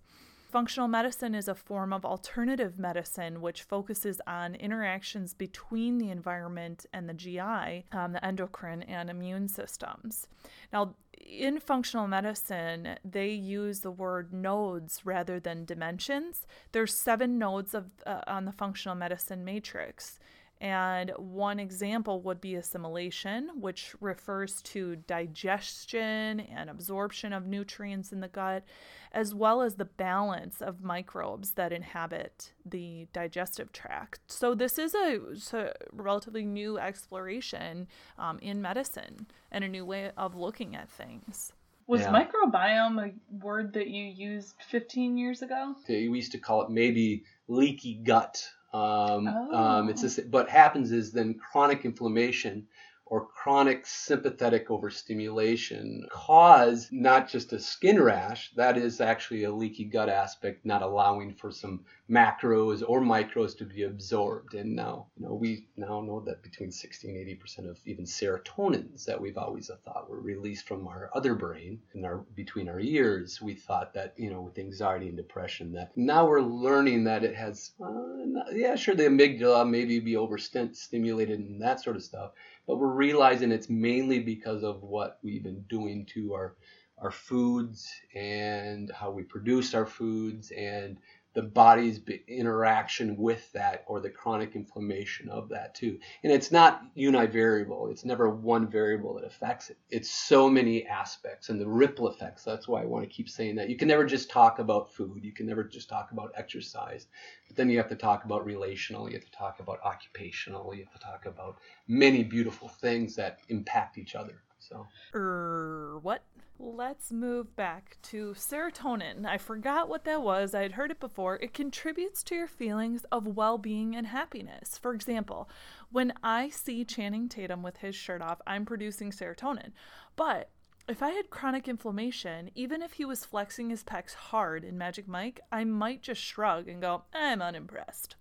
Functional 0.53 0.87
medicine 0.87 1.35
is 1.35 1.49
a 1.49 1.55
form 1.55 1.95
of 1.95 2.05
alternative 2.05 2.79
medicine 2.79 3.41
which 3.41 3.63
focuses 3.63 4.21
on 4.27 4.55
interactions 4.55 5.33
between 5.33 5.97
the 5.97 6.11
environment 6.11 6.85
and 6.93 7.09
the 7.09 7.15
GI, 7.15 7.87
um, 7.91 8.13
the 8.13 8.23
endocrine 8.23 8.83
and 8.83 9.09
immune 9.09 9.49
systems. 9.49 10.29
Now, 10.71 10.95
in 11.19 11.59
functional 11.59 12.07
medicine, 12.07 12.99
they 13.03 13.31
use 13.31 13.81
the 13.81 13.91
word 13.91 14.35
nodes 14.35 15.07
rather 15.07 15.41
than 15.41 15.65
dimensions. 15.65 16.47
There's 16.73 16.93
seven 16.93 17.39
nodes 17.39 17.73
of 17.73 17.87
uh, 18.05 18.21
on 18.27 18.45
the 18.45 18.53
functional 18.53 18.95
medicine 18.95 19.47
matrix. 19.47 20.19
And 20.63 21.11
one 21.17 21.59
example 21.59 22.23
would 22.23 22.41
be 22.41 22.55
assimilation, 22.55 23.51
which 23.61 23.97
refers 24.01 24.63
to 24.63 24.95
digestion 24.95 26.39
and 26.39 26.71
absorption 26.71 27.33
of 27.33 27.49
nutrients 27.49 28.13
in 28.13 28.21
the 28.21 28.29
gut, 28.29 28.63
as 29.11 29.35
well 29.35 29.61
as 29.61 29.75
the 29.75 29.85
balance 29.85 30.63
of 30.63 30.81
microbes 30.81 31.55
that 31.55 31.73
inhabit 31.73 32.53
the 32.65 33.09
digestive 33.13 33.73
tract. 33.73 34.21
So, 34.29 34.55
this 34.55 34.79
is 34.79 34.95
a, 34.95 35.19
a 35.53 35.73
relatively 35.91 36.45
new 36.45 36.79
exploration 36.79 37.89
um, 38.17 38.39
in 38.39 38.63
medicine 38.63 39.27
and 39.51 39.65
a 39.65 39.69
new 39.69 39.85
way 39.85 40.13
of 40.17 40.37
looking 40.37 40.77
at 40.77 40.89
things. 40.89 41.53
Was 41.89 42.03
yeah. 42.03 42.13
microbiome 42.13 43.05
a 43.05 43.45
word 43.45 43.73
that 43.73 43.89
you 43.89 44.05
used 44.05 44.55
15 44.71 45.19
years 45.19 45.43
ago? 45.43 45.75
We 45.89 46.05
used 46.05 46.31
to 46.31 46.39
call 46.39 46.63
it 46.63 46.71
maybe 46.71 47.25
leaky 47.49 47.95
gut 47.95 48.49
um, 48.75 49.29
oh. 49.29 49.55
um, 49.55 49.89
it's 49.89 50.01
just, 50.01 50.25
what 50.27 50.49
happens 50.49 50.93
is 50.93 51.13
then 51.13 51.35
chronic 51.35 51.85
inflammation 51.85 52.67
or 53.07 53.27
chronic 53.27 53.87
sympathetic 53.87 54.71
overstimulation 54.71 56.07
cause 56.11 56.89
not 56.91 57.29
just 57.29 57.53
a 57.53 57.61
skin 57.61 58.01
rash, 58.01 58.51
that 58.57 58.79
is 58.79 59.01
actually 59.01 59.45
a 59.45 59.53
leaky 59.53 59.85
gut 59.85 60.09
aspect, 60.09 60.65
not 60.65 60.83
allowing 60.83 61.35
for 61.35 61.51
some 61.51 61.85
macros 62.11 62.83
or 62.87 63.01
micros 63.01 63.57
to 63.57 63.65
be 63.65 63.83
absorbed. 63.83 64.55
And 64.55 64.77
now, 64.77 65.07
you 65.17 65.27
know, 65.27 65.35
we 65.35 65.67
now 65.77 66.01
know 66.01 66.21
that 66.21 66.43
between 66.43 66.71
60 66.71 67.09
and 67.09 67.17
80 67.17 67.35
percent 67.35 67.69
of 67.69 67.79
even 67.87 68.05
serotonins 68.05 69.05
that 69.05 69.21
we've 69.21 69.39
always 69.39 69.71
thought 69.85 70.09
were 70.09 70.21
released 70.21 70.67
from 70.67 70.87
our 70.87 71.11
other 71.15 71.35
brain 71.35 71.81
and 71.95 72.05
our 72.05 72.19
between 72.35 72.69
our 72.69 72.81
ears, 72.81 73.41
we 73.41 73.55
thought 73.55 73.95
that 73.95 74.15
you 74.17 74.31
know 74.31 74.43
with 74.43 74.59
anxiety 74.59 75.09
and 75.09 75.17
depression 75.17 75.73
that 75.73 75.97
now 75.97 76.27
we're 76.27 76.41
learning 76.41 77.05
that 77.05 77.25
it 77.25 77.35
has, 77.35 77.73
uh, 77.85 78.53
yeah, 78.53 78.75
sure, 78.77 78.95
the 78.95 79.05
amygdala 79.05 79.69
maybe 79.69 79.99
be 80.01 80.17
overstimulated 80.17 81.41
and 81.41 81.63
that 81.63 81.81
sort 81.81 81.97
of 81.97 82.03
stuff, 82.03 82.33
but 82.67 82.77
we're 82.77 82.93
realizing 82.93 83.53
it's 83.53 83.69
mainly 83.71 84.21
because 84.21 84.63
of 84.63 84.83
what 84.83 85.19
we've 85.23 85.43
been 85.43 85.65
doing 85.69 86.07
to 86.15 86.35
our 86.35 86.57
our 86.99 87.11
foods 87.11 87.91
and 88.15 88.91
how 88.93 89.11
we 89.11 89.25
produce 89.25 89.75
our 89.75 89.87
foods 89.87 90.53
and 90.57 90.99
the 91.35 91.43
body's 91.43 92.01
interaction 92.29 93.17
with 93.17 93.51
that 93.53 93.85
or 93.87 94.01
the 94.01 94.11
chronic 94.11 94.55
inflammation 94.55 95.29
of 95.29 95.49
that 95.49 95.75
too. 95.75 95.99
And 96.23 96.33
it's 96.33 96.53
not 96.53 96.83
univariable. 96.97 97.91
It's 97.91 98.05
never 98.05 98.29
one 98.29 98.69
variable 98.69 99.15
that 99.15 99.25
affects 99.25 99.71
it. 99.71 99.79
It's 99.91 100.11
so 100.11 100.51
many 100.51 100.87
aspects 100.87 101.49
and 101.49 101.61
the 101.61 101.67
ripple 101.67 102.09
effects. 102.09 102.45
That's 102.45 102.69
why 102.69 102.83
I 102.83 102.87
want 102.87 103.05
to 103.05 103.11
keep 103.11 103.31
saying 103.31 103.57
that. 103.57 103.71
You 103.71 103.77
can 103.77 103.89
never 103.89 104.05
just 104.05 104.31
talk 104.31 104.59
about 104.59 104.93
food. 104.93 105.25
You 105.25 105.33
can 105.33 105.47
never 105.47 105.65
just 105.65 105.89
talk 105.89 106.13
about 106.13 106.33
exercise. 106.37 107.07
But 107.49 107.57
then 107.57 107.71
you 107.71 107.79
have 107.79 107.89
to 107.89 107.97
talk 107.97 108.25
about 108.25 108.45
relational. 108.45 109.09
You 109.09 109.15
have 109.15 109.25
to 109.25 109.33
talk 109.33 109.61
about 109.61 109.81
occupational. 109.85 110.75
You 110.75 110.85
have 110.85 110.93
to 110.93 111.07
talk 111.07 111.27
about 111.27 111.57
many 111.89 112.23
beautiful 112.23 112.69
things 112.69 113.17
that 113.17 113.39
impact 113.49 113.97
each 113.97 114.15
other. 114.15 114.43
So, 114.59 114.87
er, 115.15 115.99
what? 116.03 116.23
Let's 116.65 117.11
move 117.11 117.57
back 117.57 117.97
to 118.03 118.35
serotonin. 118.35 119.27
I 119.27 119.37
forgot 119.37 119.89
what 119.89 120.05
that 120.05 120.23
was. 120.23 120.55
I 120.55 120.63
had 120.63 120.73
heard 120.73 120.93
it 120.93 121.01
before. 121.01 121.35
It 121.43 121.53
contributes 121.53 122.23
to 122.23 122.37
your 122.37 122.47
feelings 122.47 123.05
of 123.11 123.27
well 123.27 123.59
being 123.59 123.97
and 123.97 124.07
happiness. 124.07 124.79
For 124.79 124.95
example, 124.95 125.51
when 125.91 126.13
I 126.23 126.51
see 126.51 126.85
Channing 126.85 127.29
Tatum 127.29 127.65
with 127.65 127.79
his 127.79 127.97
shirt 127.97 128.23
off, 128.23 128.41
I'm 128.47 128.65
producing 128.65 129.11
serotonin. 129.11 129.73
But 130.15 130.51
if 130.87 131.03
I 131.03 131.11
had 131.11 131.31
chronic 131.31 131.67
inflammation, 131.67 132.53
even 132.55 132.81
if 132.81 132.93
he 132.93 133.05
was 133.05 133.25
flexing 133.25 133.71
his 133.71 133.83
pecs 133.83 134.15
hard 134.15 134.63
in 134.63 134.79
Magic 134.79 135.09
Mike, 135.09 135.41
I 135.51 135.65
might 135.65 136.01
just 136.01 136.21
shrug 136.21 136.69
and 136.69 136.81
go, 136.81 137.03
I'm 137.13 137.43
unimpressed. 137.43 138.15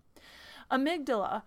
Amygdala 0.71 1.43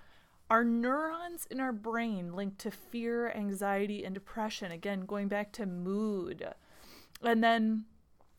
are 0.49 0.63
neurons 0.63 1.49
in 1.51 1.59
our 1.59 1.73
brain 1.73 2.37
linked 2.37 2.61
to 2.61 2.71
fear, 2.71 3.33
anxiety, 3.33 4.05
and 4.05 4.15
depression. 4.15 4.71
Again, 4.71 5.07
going 5.07 5.27
back 5.27 5.51
to 5.55 5.67
mood. 5.67 6.55
And 7.25 7.43
then 7.43 7.85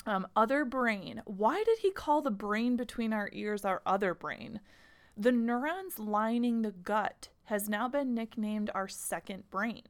um, 0.06 0.27
other 0.36 0.65
brain. 0.65 1.22
Why 1.25 1.63
did 1.63 1.80
he 1.80 1.92
call 1.92 2.22
the 2.22 2.32
brain 2.32 2.75
between 2.75 3.13
our 3.13 3.30
ears 3.34 3.65
our 3.65 3.82
other 3.86 4.13
brain? 4.13 4.60
The 5.18 5.32
neurons 5.32 5.98
lining 5.98 6.62
the 6.62 6.72
gut 6.72 7.30
has 7.46 7.70
now 7.70 7.88
been 7.88 8.13
nicknamed 8.13 8.70
our 8.74 8.88
second 8.88 9.50
brain. 9.50 9.84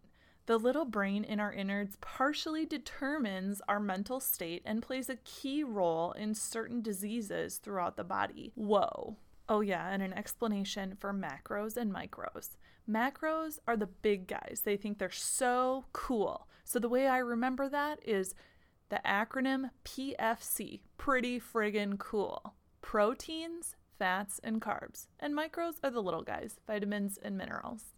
The 0.45 0.57
little 0.59 0.85
brain 0.85 1.23
in 1.23 1.39
our 1.39 1.51
innards 1.51 1.97
partially 2.01 2.65
determines 2.65 3.61
our 3.67 3.79
mental 3.79 4.19
state 4.19 4.61
and 4.63 4.83
plays 4.83 5.09
a 5.09 5.15
key 5.15 5.63
role 5.63 6.11
in 6.11 6.35
certain 6.35 6.81
diseases 6.83 7.57
throughout 7.57 7.97
the 7.97 8.03
body. 8.03 8.51
Whoa. 8.53 9.17
Oh, 9.49 9.61
yeah, 9.61 9.89
and 9.89 10.03
an 10.03 10.13
explanation 10.13 10.97
for 10.99 11.13
macros 11.13 11.77
and 11.77 11.91
micros. 11.91 12.57
Macros 12.89 13.57
are 13.67 13.77
the 13.77 13.87
big 13.87 14.27
guys. 14.27 14.61
They 14.63 14.77
think 14.77 14.99
they're 14.99 15.09
so 15.09 15.85
cool. 15.93 16.47
So 16.63 16.77
the 16.77 16.89
way 16.89 17.07
I 17.07 17.17
remember 17.17 17.67
that 17.69 17.99
is 18.07 18.35
the 18.89 19.01
acronym 19.05 19.69
PFC, 19.83 20.81
pretty 20.97 21.39
friggin' 21.39 21.97
cool. 21.97 22.55
Proteins, 22.81 23.75
fats, 23.97 24.39
and 24.43 24.61
carbs. 24.61 25.07
And 25.19 25.33
micros 25.33 25.75
are 25.83 25.89
the 25.89 26.01
little 26.01 26.21
guys, 26.21 26.59
vitamins 26.67 27.17
and 27.21 27.37
minerals. 27.37 27.93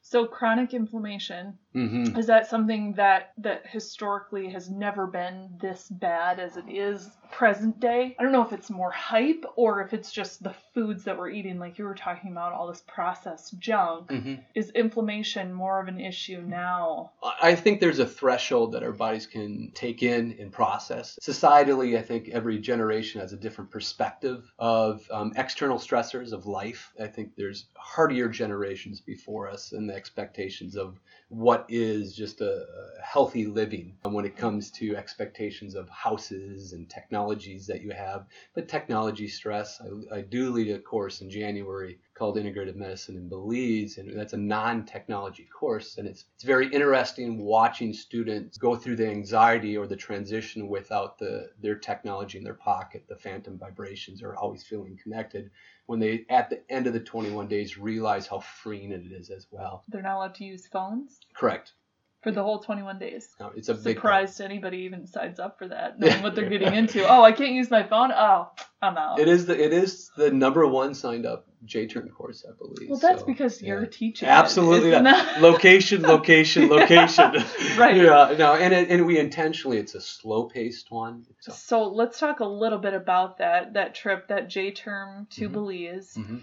So 0.00 0.26
chronic 0.26 0.72
inflammation 0.72 1.58
mhm. 1.78 2.18
is 2.18 2.26
that 2.26 2.48
something 2.48 2.94
that 2.94 3.32
that 3.38 3.66
historically 3.66 4.48
has 4.50 4.68
never 4.70 5.06
been 5.06 5.48
this 5.60 5.88
bad 5.88 6.38
as 6.40 6.56
it 6.56 6.68
is 6.68 7.10
present 7.30 7.78
day? 7.80 8.16
I 8.18 8.22
don't 8.22 8.32
know 8.32 8.42
if 8.42 8.52
it's 8.52 8.70
more 8.70 8.90
hype 8.90 9.44
or 9.56 9.82
if 9.82 9.92
it's 9.92 10.10
just 10.10 10.42
the 10.42 10.54
foods 10.74 11.04
that 11.04 11.16
we're 11.18 11.30
eating 11.30 11.58
like 11.58 11.78
you 11.78 11.84
were 11.84 11.94
talking 11.94 12.32
about 12.32 12.52
all 12.52 12.66
this 12.66 12.82
processed 12.86 13.58
junk. 13.58 14.08
Mhm. 14.08 14.42
Is 14.54 14.70
inflammation 14.70 15.52
more 15.52 15.80
of 15.80 15.88
an 15.88 16.00
issue 16.00 16.42
now? 16.42 17.12
I 17.42 17.54
think 17.54 17.80
there's 17.80 17.98
a 17.98 18.06
threshold 18.06 18.72
that 18.72 18.82
our 18.82 18.92
bodies 18.92 19.26
can 19.26 19.70
take 19.74 20.02
in 20.02 20.36
and 20.38 20.52
process. 20.52 21.18
Societally, 21.22 21.96
I 21.98 22.02
think 22.02 22.28
every 22.30 22.58
generation 22.58 23.20
has 23.20 23.32
a 23.32 23.36
different 23.36 23.70
perspective 23.70 24.50
of 24.58 25.06
um, 25.10 25.32
external 25.36 25.78
stressors 25.78 26.32
of 26.32 26.46
life. 26.46 26.92
I 27.00 27.06
think 27.06 27.36
there's 27.36 27.66
hardier 27.76 28.28
generations 28.28 29.00
before 29.00 29.48
us 29.48 29.72
and 29.72 29.88
the 29.88 29.94
expectations 29.94 30.76
of 30.76 30.98
what 31.28 31.66
is 31.68 32.14
just 32.14 32.40
a, 32.40 32.66
healthy 33.02 33.46
living 33.46 33.96
when 34.02 34.24
it 34.24 34.36
comes 34.36 34.70
to 34.70 34.96
expectations 34.96 35.74
of 35.74 35.88
houses 35.88 36.72
and 36.72 36.90
technologies 36.90 37.66
that 37.66 37.80
you 37.80 37.90
have. 37.90 38.26
But 38.54 38.68
technology 38.68 39.28
stress, 39.28 39.80
I, 39.80 40.16
I 40.16 40.20
do 40.22 40.50
lead 40.50 40.70
a 40.70 40.78
course 40.78 41.20
in 41.20 41.30
January 41.30 42.00
called 42.18 42.36
Integrative 42.36 42.74
Medicine 42.74 43.16
in 43.16 43.28
Belize, 43.28 43.98
and 43.98 44.18
that's 44.18 44.32
a 44.32 44.36
non-technology 44.36 45.44
course, 45.44 45.98
and 45.98 46.08
it's 46.08 46.24
it's 46.34 46.42
very 46.42 46.66
interesting 46.66 47.38
watching 47.38 47.92
students 47.92 48.58
go 48.58 48.74
through 48.74 48.96
the 48.96 49.08
anxiety 49.08 49.76
or 49.76 49.86
the 49.86 49.96
transition 49.96 50.68
without 50.68 51.18
the 51.18 51.50
their 51.62 51.76
technology 51.76 52.36
in 52.36 52.44
their 52.44 52.54
pocket, 52.54 53.04
the 53.08 53.16
phantom 53.16 53.56
vibrations, 53.56 54.22
or 54.22 54.36
always 54.36 54.64
feeling 54.64 54.98
connected. 55.00 55.50
When 55.86 56.00
they 56.00 56.26
at 56.28 56.50
the 56.50 56.60
end 56.68 56.86
of 56.88 56.92
the 56.92 57.00
21 57.00 57.46
days 57.46 57.78
realize 57.78 58.26
how 58.26 58.40
freeing 58.40 58.90
it 58.90 59.12
is 59.12 59.30
as 59.30 59.46
well. 59.50 59.84
They're 59.88 60.02
not 60.02 60.16
allowed 60.16 60.34
to 60.34 60.44
use 60.44 60.66
phones 60.66 61.20
Correct. 61.34 61.72
for 62.20 62.32
the 62.32 62.42
whole 62.42 62.58
21 62.58 62.98
days. 62.98 63.28
No, 63.40 63.52
it's 63.56 63.68
a 63.68 63.74
big 63.74 64.00
to 64.02 64.44
anybody 64.44 64.78
even 64.78 65.06
signs 65.06 65.38
up 65.38 65.56
for 65.56 65.68
that, 65.68 65.98
knowing 66.00 66.22
what 66.22 66.34
they're 66.34 66.50
getting 66.50 66.74
into. 66.74 67.08
Oh, 67.08 67.22
I 67.22 67.32
can't 67.32 67.52
use 67.52 67.70
my 67.70 67.84
phone. 67.84 68.10
Oh, 68.12 68.50
I'm 68.82 68.98
out. 68.98 69.20
It 69.20 69.28
is 69.28 69.46
the 69.46 69.58
it 69.58 69.72
is 69.72 70.10
the 70.16 70.32
number 70.32 70.66
one 70.66 70.94
signed 70.94 71.24
up 71.24 71.47
J 71.64 71.86
term 71.86 72.08
course, 72.08 72.44
I 72.48 72.52
believe. 72.56 72.88
well, 72.90 72.98
that's 72.98 73.20
so, 73.20 73.26
because 73.26 73.60
yeah. 73.60 73.68
you're 73.68 73.86
teaching. 73.86 74.28
it, 74.28 74.32
Absolutely 74.32 74.90
isn't 74.90 75.04
that- 75.04 75.40
location, 75.50 76.02
location, 76.02 76.68
location. 76.68 77.32
Right. 77.76 77.96
Yeah. 77.96 78.34
No, 78.38 78.54
and 78.54 78.72
it, 78.74 78.90
and 78.90 79.06
we 79.06 79.18
intentionally 79.18 79.78
it's 79.78 79.94
a 79.94 80.00
slow 80.00 80.44
paced 80.44 80.90
one. 80.90 81.26
So, 81.40 81.52
So 81.52 81.88
let's 81.88 82.18
talk 82.18 82.40
a 82.40 82.44
little 82.44 82.78
bit 82.78 82.94
about 82.94 83.38
that 83.38 83.74
that 83.74 83.94
trip, 83.94 84.28
that 84.28 84.48
J 84.48 84.70
term 84.70 85.26
to 85.30 85.48
Mhm. 85.48 85.52
Belize. 85.52 86.14
mhm. 86.16 86.40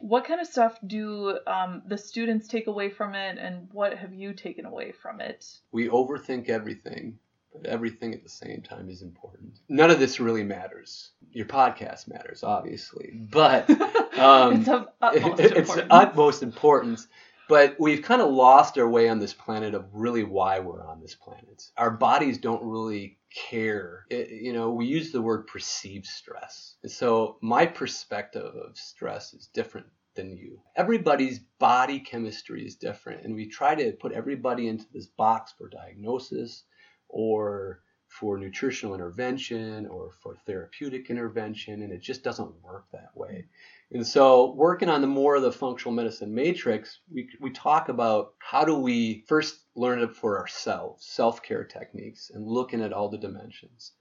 What 0.00 0.24
kind 0.26 0.40
of 0.40 0.46
stuff 0.46 0.78
do 0.86 1.38
um, 1.46 1.82
the 1.88 1.98
students 1.98 2.46
take 2.46 2.68
away 2.68 2.88
from 2.88 3.16
it, 3.16 3.36
and 3.36 3.68
what 3.72 3.98
have 3.98 4.14
you 4.14 4.32
taken 4.32 4.64
away 4.64 4.92
from 4.92 5.20
it? 5.20 5.44
We 5.72 5.88
overthink 5.88 6.48
everything, 6.48 7.18
but 7.18 7.18
everything 7.64 8.14
at 8.14 8.22
the 8.22 8.28
same 8.28 8.62
time 8.62 8.88
is 8.88 9.02
important. 9.02 9.58
None 9.68 9.90
of 9.90 9.98
this 9.98 10.20
really 10.20 10.44
matters. 10.44 11.10
Your 11.32 11.46
podcast 11.46 12.08
matters, 12.08 12.42
obviously, 12.42 13.12
but 13.30 13.68
um, 14.18 14.60
it's 14.60 14.68
of 14.68 14.88
utmost 15.00 15.40
it's 15.40 15.78
utmost 15.90 16.42
importance. 16.42 17.06
But 17.48 17.76
we've 17.80 18.02
kind 18.02 18.20
of 18.20 18.30
lost 18.30 18.76
our 18.76 18.88
way 18.88 19.08
on 19.08 19.20
this 19.20 19.32
planet 19.32 19.74
of 19.74 19.86
really 19.94 20.22
why 20.22 20.58
we're 20.60 20.84
on 20.86 21.00
this 21.00 21.14
planet. 21.14 21.62
Our 21.78 21.90
bodies 21.90 22.36
don't 22.36 22.62
really 22.62 23.18
care. 23.34 24.04
It- 24.10 24.28
you 24.30 24.52
know, 24.52 24.70
we 24.70 24.86
use 24.86 25.12
the 25.12 25.22
word 25.22 25.46
perceived 25.46 26.04
stress. 26.04 26.76
And 26.82 26.92
so 26.92 27.38
my 27.40 27.64
perspective 27.64 28.54
of 28.54 28.76
stress 28.76 29.32
is 29.32 29.46
different 29.46 29.86
than 30.14 30.36
you. 30.36 30.60
Everybody's 30.76 31.38
body 31.58 32.00
chemistry 32.00 32.66
is 32.66 32.74
different, 32.76 33.24
and 33.24 33.34
we 33.34 33.46
try 33.48 33.74
to 33.74 33.92
put 33.92 34.12
everybody 34.12 34.66
into 34.68 34.84
this 34.92 35.06
box 35.06 35.54
for 35.56 35.68
diagnosis 35.68 36.64
or 37.08 37.80
for 38.08 38.38
nutritional 38.38 38.94
intervention 38.94 39.86
or 39.86 40.10
for 40.10 40.34
therapeutic 40.46 41.10
intervention, 41.10 41.82
and 41.82 41.92
it 41.92 42.00
just 42.00 42.24
doesn't 42.24 42.62
work 42.62 42.86
that 42.90 43.14
way. 43.14 43.44
And 43.92 44.06
so, 44.06 44.52
working 44.52 44.88
on 44.88 45.00
the 45.02 45.06
more 45.06 45.36
of 45.36 45.42
the 45.42 45.52
functional 45.52 45.94
medicine 45.94 46.34
matrix, 46.34 47.00
we, 47.12 47.28
we 47.40 47.50
talk 47.50 47.88
about 47.88 48.34
how 48.38 48.64
do 48.64 48.74
we 48.74 49.24
first 49.28 49.60
learn 49.74 50.00
it 50.00 50.16
for 50.16 50.38
ourselves, 50.38 51.06
self 51.06 51.42
care 51.42 51.64
techniques, 51.64 52.30
and 52.34 52.46
looking 52.46 52.82
at 52.82 52.92
all 52.92 53.08
the 53.08 53.18
dimensions. 53.18 53.92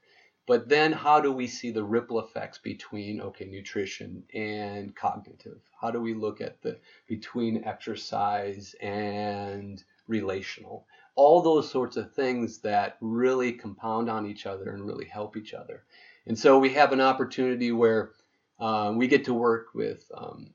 But 0.46 0.70
then, 0.70 0.94
how 0.94 1.20
do 1.20 1.32
we 1.32 1.48
see 1.48 1.72
the 1.72 1.84
ripple 1.84 2.20
effects 2.20 2.58
between 2.58 3.20
okay, 3.20 3.46
nutrition 3.46 4.24
and 4.34 4.96
cognitive? 4.96 5.62
How 5.80 5.92
do 5.92 6.02
we 6.02 6.14
look 6.14 6.40
at 6.40 6.62
the 6.62 6.80
between 7.08 7.66
exercise 7.66 8.74
and 8.82 9.84
relational? 10.08 10.88
All 11.18 11.42
those 11.42 11.70
sorts 11.70 11.98
of 11.98 12.14
things 12.14 12.60
that 12.60 12.98
really 13.02 13.52
compound 13.52 14.10
on 14.10 14.26
each 14.26 14.46
other 14.46 14.70
and 14.70 14.86
really 14.86 15.06
help 15.06 15.36
each 15.36 15.54
other. 15.54 15.84
And 16.26 16.38
so, 16.40 16.58
we 16.60 16.70
have 16.74 16.94
an 16.94 17.02
opportunity 17.02 17.72
where 17.72 18.12
um, 18.60 18.98
we 18.98 19.08
get 19.08 19.26
to 19.26 19.34
work 19.34 19.68
with 19.74 20.10
um, 20.16 20.52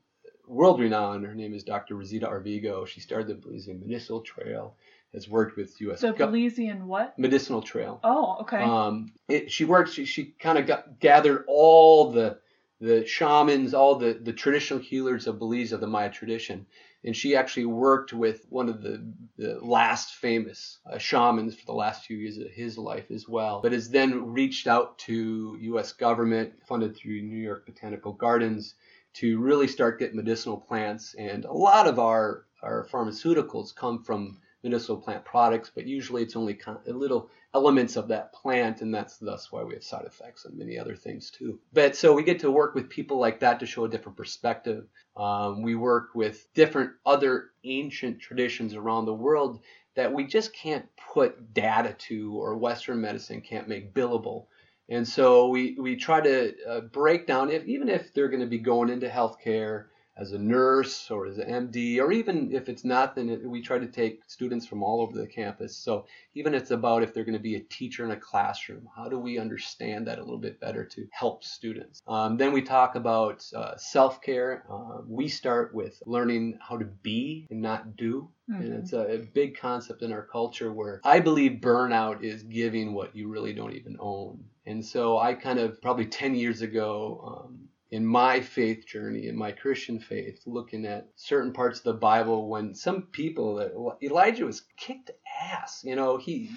world 0.47 0.79
renowned. 0.79 1.25
Her 1.25 1.35
name 1.35 1.53
is 1.53 1.63
Dr. 1.63 1.95
Rosita 1.95 2.27
Arvigo. 2.27 2.87
She 2.87 2.99
started 2.99 3.27
the 3.27 3.47
Belizean 3.47 3.79
Medicinal 3.81 4.21
Trail, 4.21 4.75
has 5.13 5.29
worked 5.29 5.57
with 5.57 5.79
U.S. 5.81 6.01
the 6.01 6.13
gov- 6.13 6.31
Belizean 6.31 6.83
what? 6.83 7.17
Medicinal 7.17 7.61
Trail. 7.61 7.99
Oh, 8.03 8.37
okay. 8.41 8.63
Um, 8.63 9.13
it, 9.27 9.51
she 9.51 9.65
worked. 9.65 9.91
She, 9.91 10.05
she 10.05 10.25
kind 10.39 10.57
of 10.57 10.99
gathered 10.99 11.45
all 11.47 12.11
the 12.11 12.39
the 12.81 13.05
shamans, 13.05 13.73
all 13.73 13.95
the 13.95 14.13
the 14.13 14.33
traditional 14.33 14.79
healers 14.79 15.27
of 15.27 15.39
Belize 15.39 15.71
of 15.71 15.79
the 15.79 15.87
Maya 15.87 16.09
tradition, 16.11 16.65
and 17.05 17.15
she 17.15 17.35
actually 17.35 17.65
worked 17.65 18.13
with 18.13 18.45
one 18.49 18.69
of 18.69 18.81
the 18.81 19.03
the 19.37 19.59
last 19.61 20.15
famous 20.15 20.79
uh, 20.91 20.97
shamans 20.97 21.55
for 21.55 21.65
the 21.65 21.73
last 21.73 22.05
few 22.05 22.17
years 22.17 22.37
of 22.37 22.49
his 22.51 22.77
life 22.77 23.11
as 23.11 23.27
well. 23.27 23.61
But 23.61 23.73
has 23.73 23.89
then 23.89 24.31
reached 24.33 24.67
out 24.67 24.97
to 24.99 25.57
U.S. 25.59 25.93
government, 25.93 26.53
funded 26.65 26.95
through 26.95 27.21
New 27.21 27.41
York 27.41 27.65
Botanical 27.65 28.13
Gardens, 28.13 28.75
to 29.15 29.39
really 29.39 29.67
start 29.67 29.99
getting 29.99 30.17
medicinal 30.17 30.57
plants. 30.57 31.13
And 31.15 31.45
a 31.45 31.53
lot 31.53 31.87
of 31.87 31.99
our 31.99 32.45
our 32.61 32.87
pharmaceuticals 32.91 33.75
come 33.75 34.03
from 34.03 34.39
medicinal 34.63 34.97
plant 34.97 35.25
products, 35.25 35.71
but 35.73 35.85
usually 35.85 36.23
it's 36.23 36.35
only 36.35 36.57
of 36.65 36.95
little 36.95 37.29
elements 37.53 37.95
of 37.95 38.07
that 38.07 38.33
plant, 38.33 38.81
and 38.81 38.93
that's 38.93 39.17
thus 39.17 39.51
why 39.51 39.63
we 39.63 39.73
have 39.73 39.83
side 39.83 40.05
effects 40.05 40.45
and 40.45 40.57
many 40.57 40.79
other 40.79 40.95
things 40.95 41.29
too. 41.29 41.59
But 41.73 41.95
so 41.95 42.13
we 42.13 42.23
get 42.23 42.39
to 42.39 42.51
work 42.51 42.73
with 42.73 42.89
people 42.89 43.17
like 43.17 43.39
that 43.41 43.59
to 43.59 43.65
show 43.65 43.85
a 43.85 43.89
different 43.89 44.17
perspective. 44.17 44.87
Um, 45.15 45.61
we 45.61 45.75
work 45.75 46.09
with 46.15 46.51
different 46.53 46.91
other 47.05 47.51
ancient 47.63 48.19
traditions 48.19 48.73
around 48.73 49.05
the 49.05 49.13
world 49.13 49.61
that 49.95 50.11
we 50.11 50.25
just 50.25 50.53
can't 50.53 50.85
put 51.13 51.53
data 51.53 51.95
to, 52.07 52.33
or 52.35 52.57
Western 52.57 52.99
medicine 53.01 53.41
can't 53.41 53.67
make 53.67 53.93
billable. 53.93 54.45
And 54.89 55.07
so 55.07 55.49
we, 55.49 55.77
we 55.79 55.95
try 55.95 56.19
to 56.21 56.53
uh, 56.67 56.81
break 56.81 57.27
down, 57.27 57.51
if, 57.51 57.65
even 57.65 57.89
if 57.89 58.13
they're 58.13 58.27
going 58.27 58.41
to 58.41 58.47
be 58.47 58.57
going 58.57 58.89
into 58.89 59.07
healthcare, 59.07 59.85
as 60.17 60.31
a 60.31 60.37
nurse 60.37 61.09
or 61.09 61.25
as 61.25 61.37
an 61.37 61.69
MD, 61.69 61.99
or 61.99 62.11
even 62.11 62.51
if 62.51 62.69
it's 62.69 62.83
not, 62.83 63.15
then 63.15 63.29
it, 63.29 63.47
we 63.47 63.61
try 63.61 63.79
to 63.79 63.87
take 63.87 64.21
students 64.27 64.65
from 64.65 64.83
all 64.83 65.01
over 65.01 65.17
the 65.17 65.27
campus. 65.27 65.75
So 65.75 66.05
even 66.35 66.53
it's 66.53 66.71
about 66.71 67.03
if 67.03 67.13
they're 67.13 67.23
going 67.23 67.33
to 67.33 67.39
be 67.39 67.55
a 67.55 67.61
teacher 67.61 68.05
in 68.05 68.11
a 68.11 68.15
classroom, 68.15 68.87
how 68.95 69.09
do 69.09 69.17
we 69.17 69.39
understand 69.39 70.07
that 70.07 70.19
a 70.19 70.23
little 70.23 70.37
bit 70.37 70.59
better 70.59 70.85
to 70.85 71.07
help 71.11 71.43
students? 71.43 72.01
Um, 72.07 72.37
then 72.37 72.51
we 72.51 72.61
talk 72.61 72.95
about 72.95 73.43
uh, 73.55 73.75
self 73.77 74.21
care. 74.21 74.63
Uh, 74.71 75.01
we 75.07 75.27
start 75.27 75.73
with 75.73 76.01
learning 76.05 76.59
how 76.61 76.77
to 76.77 76.85
be 76.85 77.47
and 77.49 77.61
not 77.61 77.95
do. 77.95 78.29
Mm-hmm. 78.49 78.61
And 78.61 78.73
it's 78.73 78.93
a, 78.93 79.15
a, 79.15 79.17
big 79.19 79.57
concept 79.57 80.01
in 80.01 80.11
our 80.11 80.23
culture 80.23 80.73
where 80.73 80.99
I 81.05 81.21
believe 81.21 81.61
burnout 81.61 82.23
is 82.23 82.43
giving 82.43 82.93
what 82.93 83.15
you 83.15 83.29
really 83.29 83.53
don't 83.53 83.73
even 83.73 83.95
own. 84.01 84.43
And 84.65 84.85
so 84.85 85.17
I 85.17 85.33
kind 85.33 85.59
of 85.59 85.81
probably 85.81 86.05
10 86.05 86.35
years 86.35 86.61
ago, 86.61 87.45
um, 87.45 87.62
in 87.93 88.03
my 88.03 88.41
faith 88.41 88.87
journey, 88.87 89.27
in 89.27 89.37
my 89.37 89.51
Christian 89.51 89.99
faith, 89.99 90.41
looking 90.47 90.83
at 90.83 91.09
certain 91.15 91.53
parts 91.53 91.77
of 91.77 91.83
the 91.83 91.93
Bible 91.93 92.49
when 92.49 92.73
some 92.73 93.03
people 93.03 93.57
that 93.57 93.71
Elijah 94.01 94.45
was 94.45 94.63
kicked 94.77 95.11
ass. 95.39 95.83
You 95.85 95.95
know, 95.95 96.17
he 96.17 96.49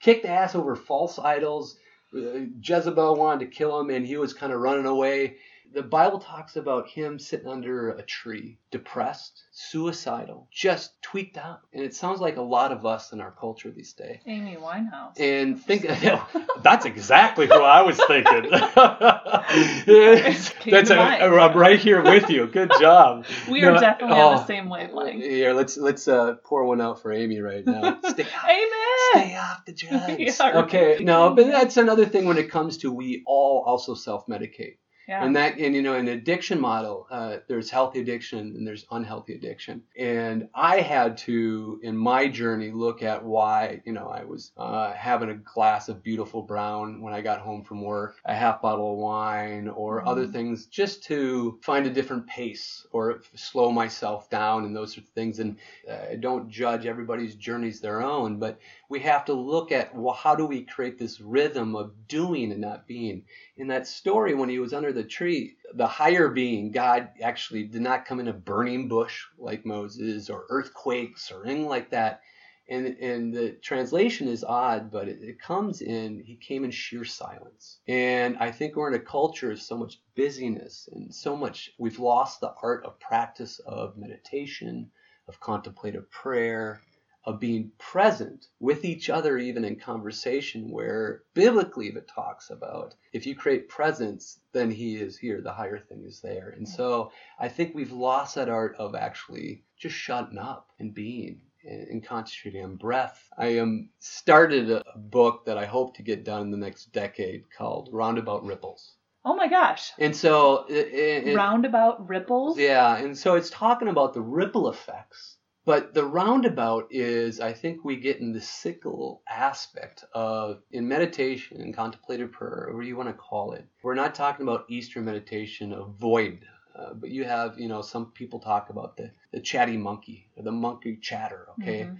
kicked 0.00 0.24
ass 0.24 0.54
over 0.54 0.74
false 0.74 1.18
idols. 1.18 1.76
Uh, 2.16 2.46
Jezebel 2.62 3.14
wanted 3.14 3.40
to 3.40 3.54
kill 3.54 3.78
him, 3.78 3.90
and 3.90 4.06
he 4.06 4.16
was 4.16 4.32
kind 4.32 4.54
of 4.54 4.60
running 4.60 4.86
away 4.86 5.36
the 5.74 5.82
Bible 5.82 6.20
talks 6.20 6.56
about 6.56 6.88
him 6.88 7.18
sitting 7.18 7.48
under 7.48 7.90
a 7.90 8.02
tree, 8.02 8.58
depressed, 8.70 9.42
suicidal, 9.50 10.48
just 10.52 11.02
tweaked 11.02 11.36
out. 11.36 11.60
And 11.72 11.82
it 11.82 11.94
sounds 11.94 12.20
like 12.20 12.36
a 12.36 12.42
lot 12.42 12.70
of 12.70 12.86
us 12.86 13.12
in 13.12 13.20
our 13.20 13.32
culture 13.32 13.72
these 13.72 13.92
days. 13.92 14.20
Amy 14.26 14.56
Winehouse. 14.56 15.18
And 15.18 15.60
think 15.60 15.86
that's 16.62 16.86
exactly 16.86 17.48
who 17.48 17.60
I 17.60 17.82
was 17.82 17.96
thinking. 17.96 18.50
that's 20.70 20.90
a, 20.90 20.98
I'm 20.98 21.56
right 21.56 21.78
here 21.78 22.02
with 22.02 22.28
you. 22.30 22.46
Good 22.46 22.70
job. 22.80 23.26
We 23.50 23.60
no, 23.60 23.74
are 23.74 23.80
definitely 23.80 24.16
oh, 24.16 24.28
on 24.28 24.36
the 24.36 24.42
oh, 24.42 24.46
same 24.46 24.68
wavelength. 24.68 25.22
Here, 25.22 25.52
let's 25.52 25.76
let's 25.76 26.08
uh, 26.08 26.34
pour 26.44 26.64
one 26.64 26.80
out 26.80 27.02
for 27.02 27.12
Amy 27.12 27.40
right 27.40 27.66
now. 27.66 27.98
Stay 28.08 28.22
off, 28.22 28.44
Amen. 28.44 29.12
Stay 29.12 29.36
off 29.36 29.64
the 29.66 29.72
drugs. 29.72 30.40
okay, 30.40 30.98
no, 31.00 31.34
but 31.34 31.46
that's 31.46 31.76
another 31.76 32.06
thing 32.06 32.24
when 32.24 32.38
it 32.38 32.50
comes 32.50 32.78
to 32.78 32.92
we 32.92 33.22
all 33.26 33.64
also 33.66 33.94
self-medicate. 33.94 34.76
Yeah. 35.08 35.24
And 35.24 35.36
that, 35.36 35.58
and 35.58 35.74
you 35.74 35.82
know, 35.82 35.94
an 35.94 36.08
addiction 36.08 36.60
model, 36.60 37.06
uh, 37.10 37.38
there's 37.48 37.70
healthy 37.70 38.00
addiction 38.00 38.38
and 38.38 38.66
there's 38.66 38.86
unhealthy 38.90 39.34
addiction. 39.34 39.82
And 39.98 40.48
I 40.54 40.80
had 40.80 41.16
to, 41.18 41.80
in 41.82 41.96
my 41.96 42.28
journey, 42.28 42.70
look 42.70 43.02
at 43.02 43.22
why, 43.22 43.82
you 43.84 43.92
know, 43.92 44.08
I 44.08 44.24
was 44.24 44.52
uh, 44.56 44.92
having 44.92 45.30
a 45.30 45.34
glass 45.34 45.88
of 45.88 46.02
beautiful 46.02 46.42
brown 46.42 47.00
when 47.00 47.12
I 47.12 47.20
got 47.20 47.40
home 47.40 47.64
from 47.64 47.82
work, 47.82 48.16
a 48.24 48.34
half 48.34 48.62
bottle 48.62 48.92
of 48.92 48.98
wine, 48.98 49.68
or 49.68 49.98
mm-hmm. 49.98 50.08
other 50.08 50.26
things, 50.26 50.66
just 50.66 51.04
to 51.04 51.58
find 51.62 51.86
a 51.86 51.90
different 51.90 52.26
pace 52.26 52.86
or 52.90 53.22
slow 53.34 53.70
myself 53.70 54.30
down 54.30 54.64
and 54.64 54.74
those 54.74 54.94
sorts 54.94 55.08
of 55.08 55.14
things. 55.14 55.38
And 55.38 55.58
uh, 55.90 56.12
I 56.12 56.16
don't 56.16 56.48
judge 56.48 56.86
everybody's 56.86 57.34
journeys 57.34 57.80
their 57.80 58.02
own, 58.02 58.38
but 58.38 58.58
we 58.94 59.00
have 59.00 59.24
to 59.24 59.32
look 59.32 59.72
at 59.72 59.92
well, 59.92 60.14
how 60.14 60.36
do 60.36 60.46
we 60.46 60.62
create 60.62 61.00
this 61.00 61.20
rhythm 61.20 61.74
of 61.74 62.06
doing 62.06 62.52
and 62.52 62.60
not 62.60 62.86
being. 62.86 63.24
In 63.56 63.66
that 63.66 63.88
story, 63.88 64.34
when 64.34 64.48
he 64.48 64.60
was 64.60 64.72
under 64.72 64.92
the 64.92 65.02
tree, 65.02 65.56
the 65.74 65.88
higher 65.88 66.28
being, 66.28 66.70
God, 66.70 67.08
actually 67.20 67.64
did 67.64 67.82
not 67.82 68.04
come 68.04 68.20
in 68.20 68.28
a 68.28 68.32
burning 68.32 68.86
bush 68.86 69.24
like 69.36 69.66
Moses 69.66 70.30
or 70.30 70.46
earthquakes 70.48 71.32
or 71.32 71.44
anything 71.44 71.66
like 71.66 71.90
that. 71.90 72.20
And, 72.68 72.86
and 72.86 73.34
the 73.34 73.58
translation 73.60 74.28
is 74.28 74.44
odd, 74.44 74.92
but 74.92 75.08
it, 75.08 75.18
it 75.20 75.40
comes 75.40 75.82
in, 75.82 76.22
he 76.24 76.36
came 76.36 76.62
in 76.62 76.70
sheer 76.70 77.04
silence. 77.04 77.80
And 77.88 78.36
I 78.38 78.52
think 78.52 78.76
we're 78.76 78.94
in 78.94 79.00
a 79.00 79.04
culture 79.04 79.50
of 79.50 79.60
so 79.60 79.76
much 79.76 79.98
busyness 80.14 80.88
and 80.92 81.12
so 81.12 81.36
much, 81.36 81.72
we've 81.78 81.98
lost 81.98 82.40
the 82.40 82.54
art 82.62 82.84
of 82.84 83.00
practice 83.00 83.58
of 83.66 83.96
meditation, 83.96 84.92
of 85.26 85.40
contemplative 85.40 86.08
prayer, 86.12 86.80
of 87.26 87.40
being 87.40 87.72
present 87.78 88.46
with 88.60 88.84
each 88.84 89.08
other, 89.08 89.38
even 89.38 89.64
in 89.64 89.76
conversation, 89.76 90.70
where 90.70 91.22
biblically 91.32 91.88
it 91.88 92.08
talks 92.08 92.50
about 92.50 92.94
if 93.12 93.26
you 93.26 93.34
create 93.34 93.68
presence, 93.68 94.40
then 94.52 94.70
He 94.70 94.96
is 94.96 95.16
here, 95.16 95.40
the 95.40 95.52
higher 95.52 95.78
thing 95.78 96.04
is 96.04 96.20
there. 96.20 96.50
And 96.56 96.68
so 96.68 97.12
I 97.38 97.48
think 97.48 97.74
we've 97.74 97.92
lost 97.92 98.34
that 98.34 98.48
art 98.48 98.76
of 98.76 98.94
actually 98.94 99.64
just 99.78 99.94
shutting 99.94 100.38
up 100.38 100.70
and 100.78 100.92
being 100.92 101.40
and 101.66 102.04
concentrating 102.04 102.62
on 102.62 102.76
breath. 102.76 103.26
I 103.38 103.58
um, 103.58 103.88
started 103.98 104.70
a 104.70 104.82
book 104.96 105.46
that 105.46 105.56
I 105.56 105.64
hope 105.64 105.96
to 105.96 106.02
get 106.02 106.24
done 106.24 106.42
in 106.42 106.50
the 106.50 106.58
next 106.58 106.92
decade 106.92 107.44
called 107.56 107.88
Roundabout 107.90 108.44
Ripples. 108.44 108.96
Oh 109.24 109.34
my 109.34 109.48
gosh. 109.48 109.92
And 109.98 110.14
so 110.14 110.66
it, 110.68 111.26
it, 111.26 111.34
roundabout 111.34 112.06
ripples? 112.06 112.58
Yeah, 112.58 112.98
and 112.98 113.16
so 113.16 113.36
it's 113.36 113.48
talking 113.48 113.88
about 113.88 114.12
the 114.12 114.20
ripple 114.20 114.68
effects 114.68 115.38
but 115.64 115.94
the 115.94 116.04
roundabout 116.04 116.88
is, 116.90 117.40
I 117.40 117.52
think 117.52 117.84
we 117.84 117.96
get 117.96 118.20
in 118.20 118.32
the 118.32 118.40
sickle 118.40 119.22
aspect 119.28 120.04
of 120.12 120.62
in 120.72 120.86
meditation 120.86 121.60
and 121.60 121.74
contemplative 121.74 122.32
prayer, 122.32 122.66
whatever 122.66 122.82
you 122.82 122.96
want 122.96 123.08
to 123.08 123.14
call 123.14 123.52
it. 123.52 123.66
We're 123.82 123.94
not 123.94 124.14
talking 124.14 124.46
about 124.46 124.66
Eastern 124.68 125.04
meditation, 125.04 125.72
avoid. 125.72 126.40
Uh, 126.76 126.92
but 126.92 127.08
you 127.10 127.24
have, 127.24 127.58
you 127.58 127.68
know, 127.68 127.82
some 127.82 128.06
people 128.06 128.40
talk 128.40 128.68
about 128.68 128.96
the, 128.96 129.10
the 129.32 129.40
chatty 129.40 129.76
monkey 129.76 130.28
or 130.36 130.42
the 130.42 130.52
monkey 130.52 130.98
chatter, 131.00 131.46
okay? 131.60 131.82
Mm-hmm. 131.82 131.94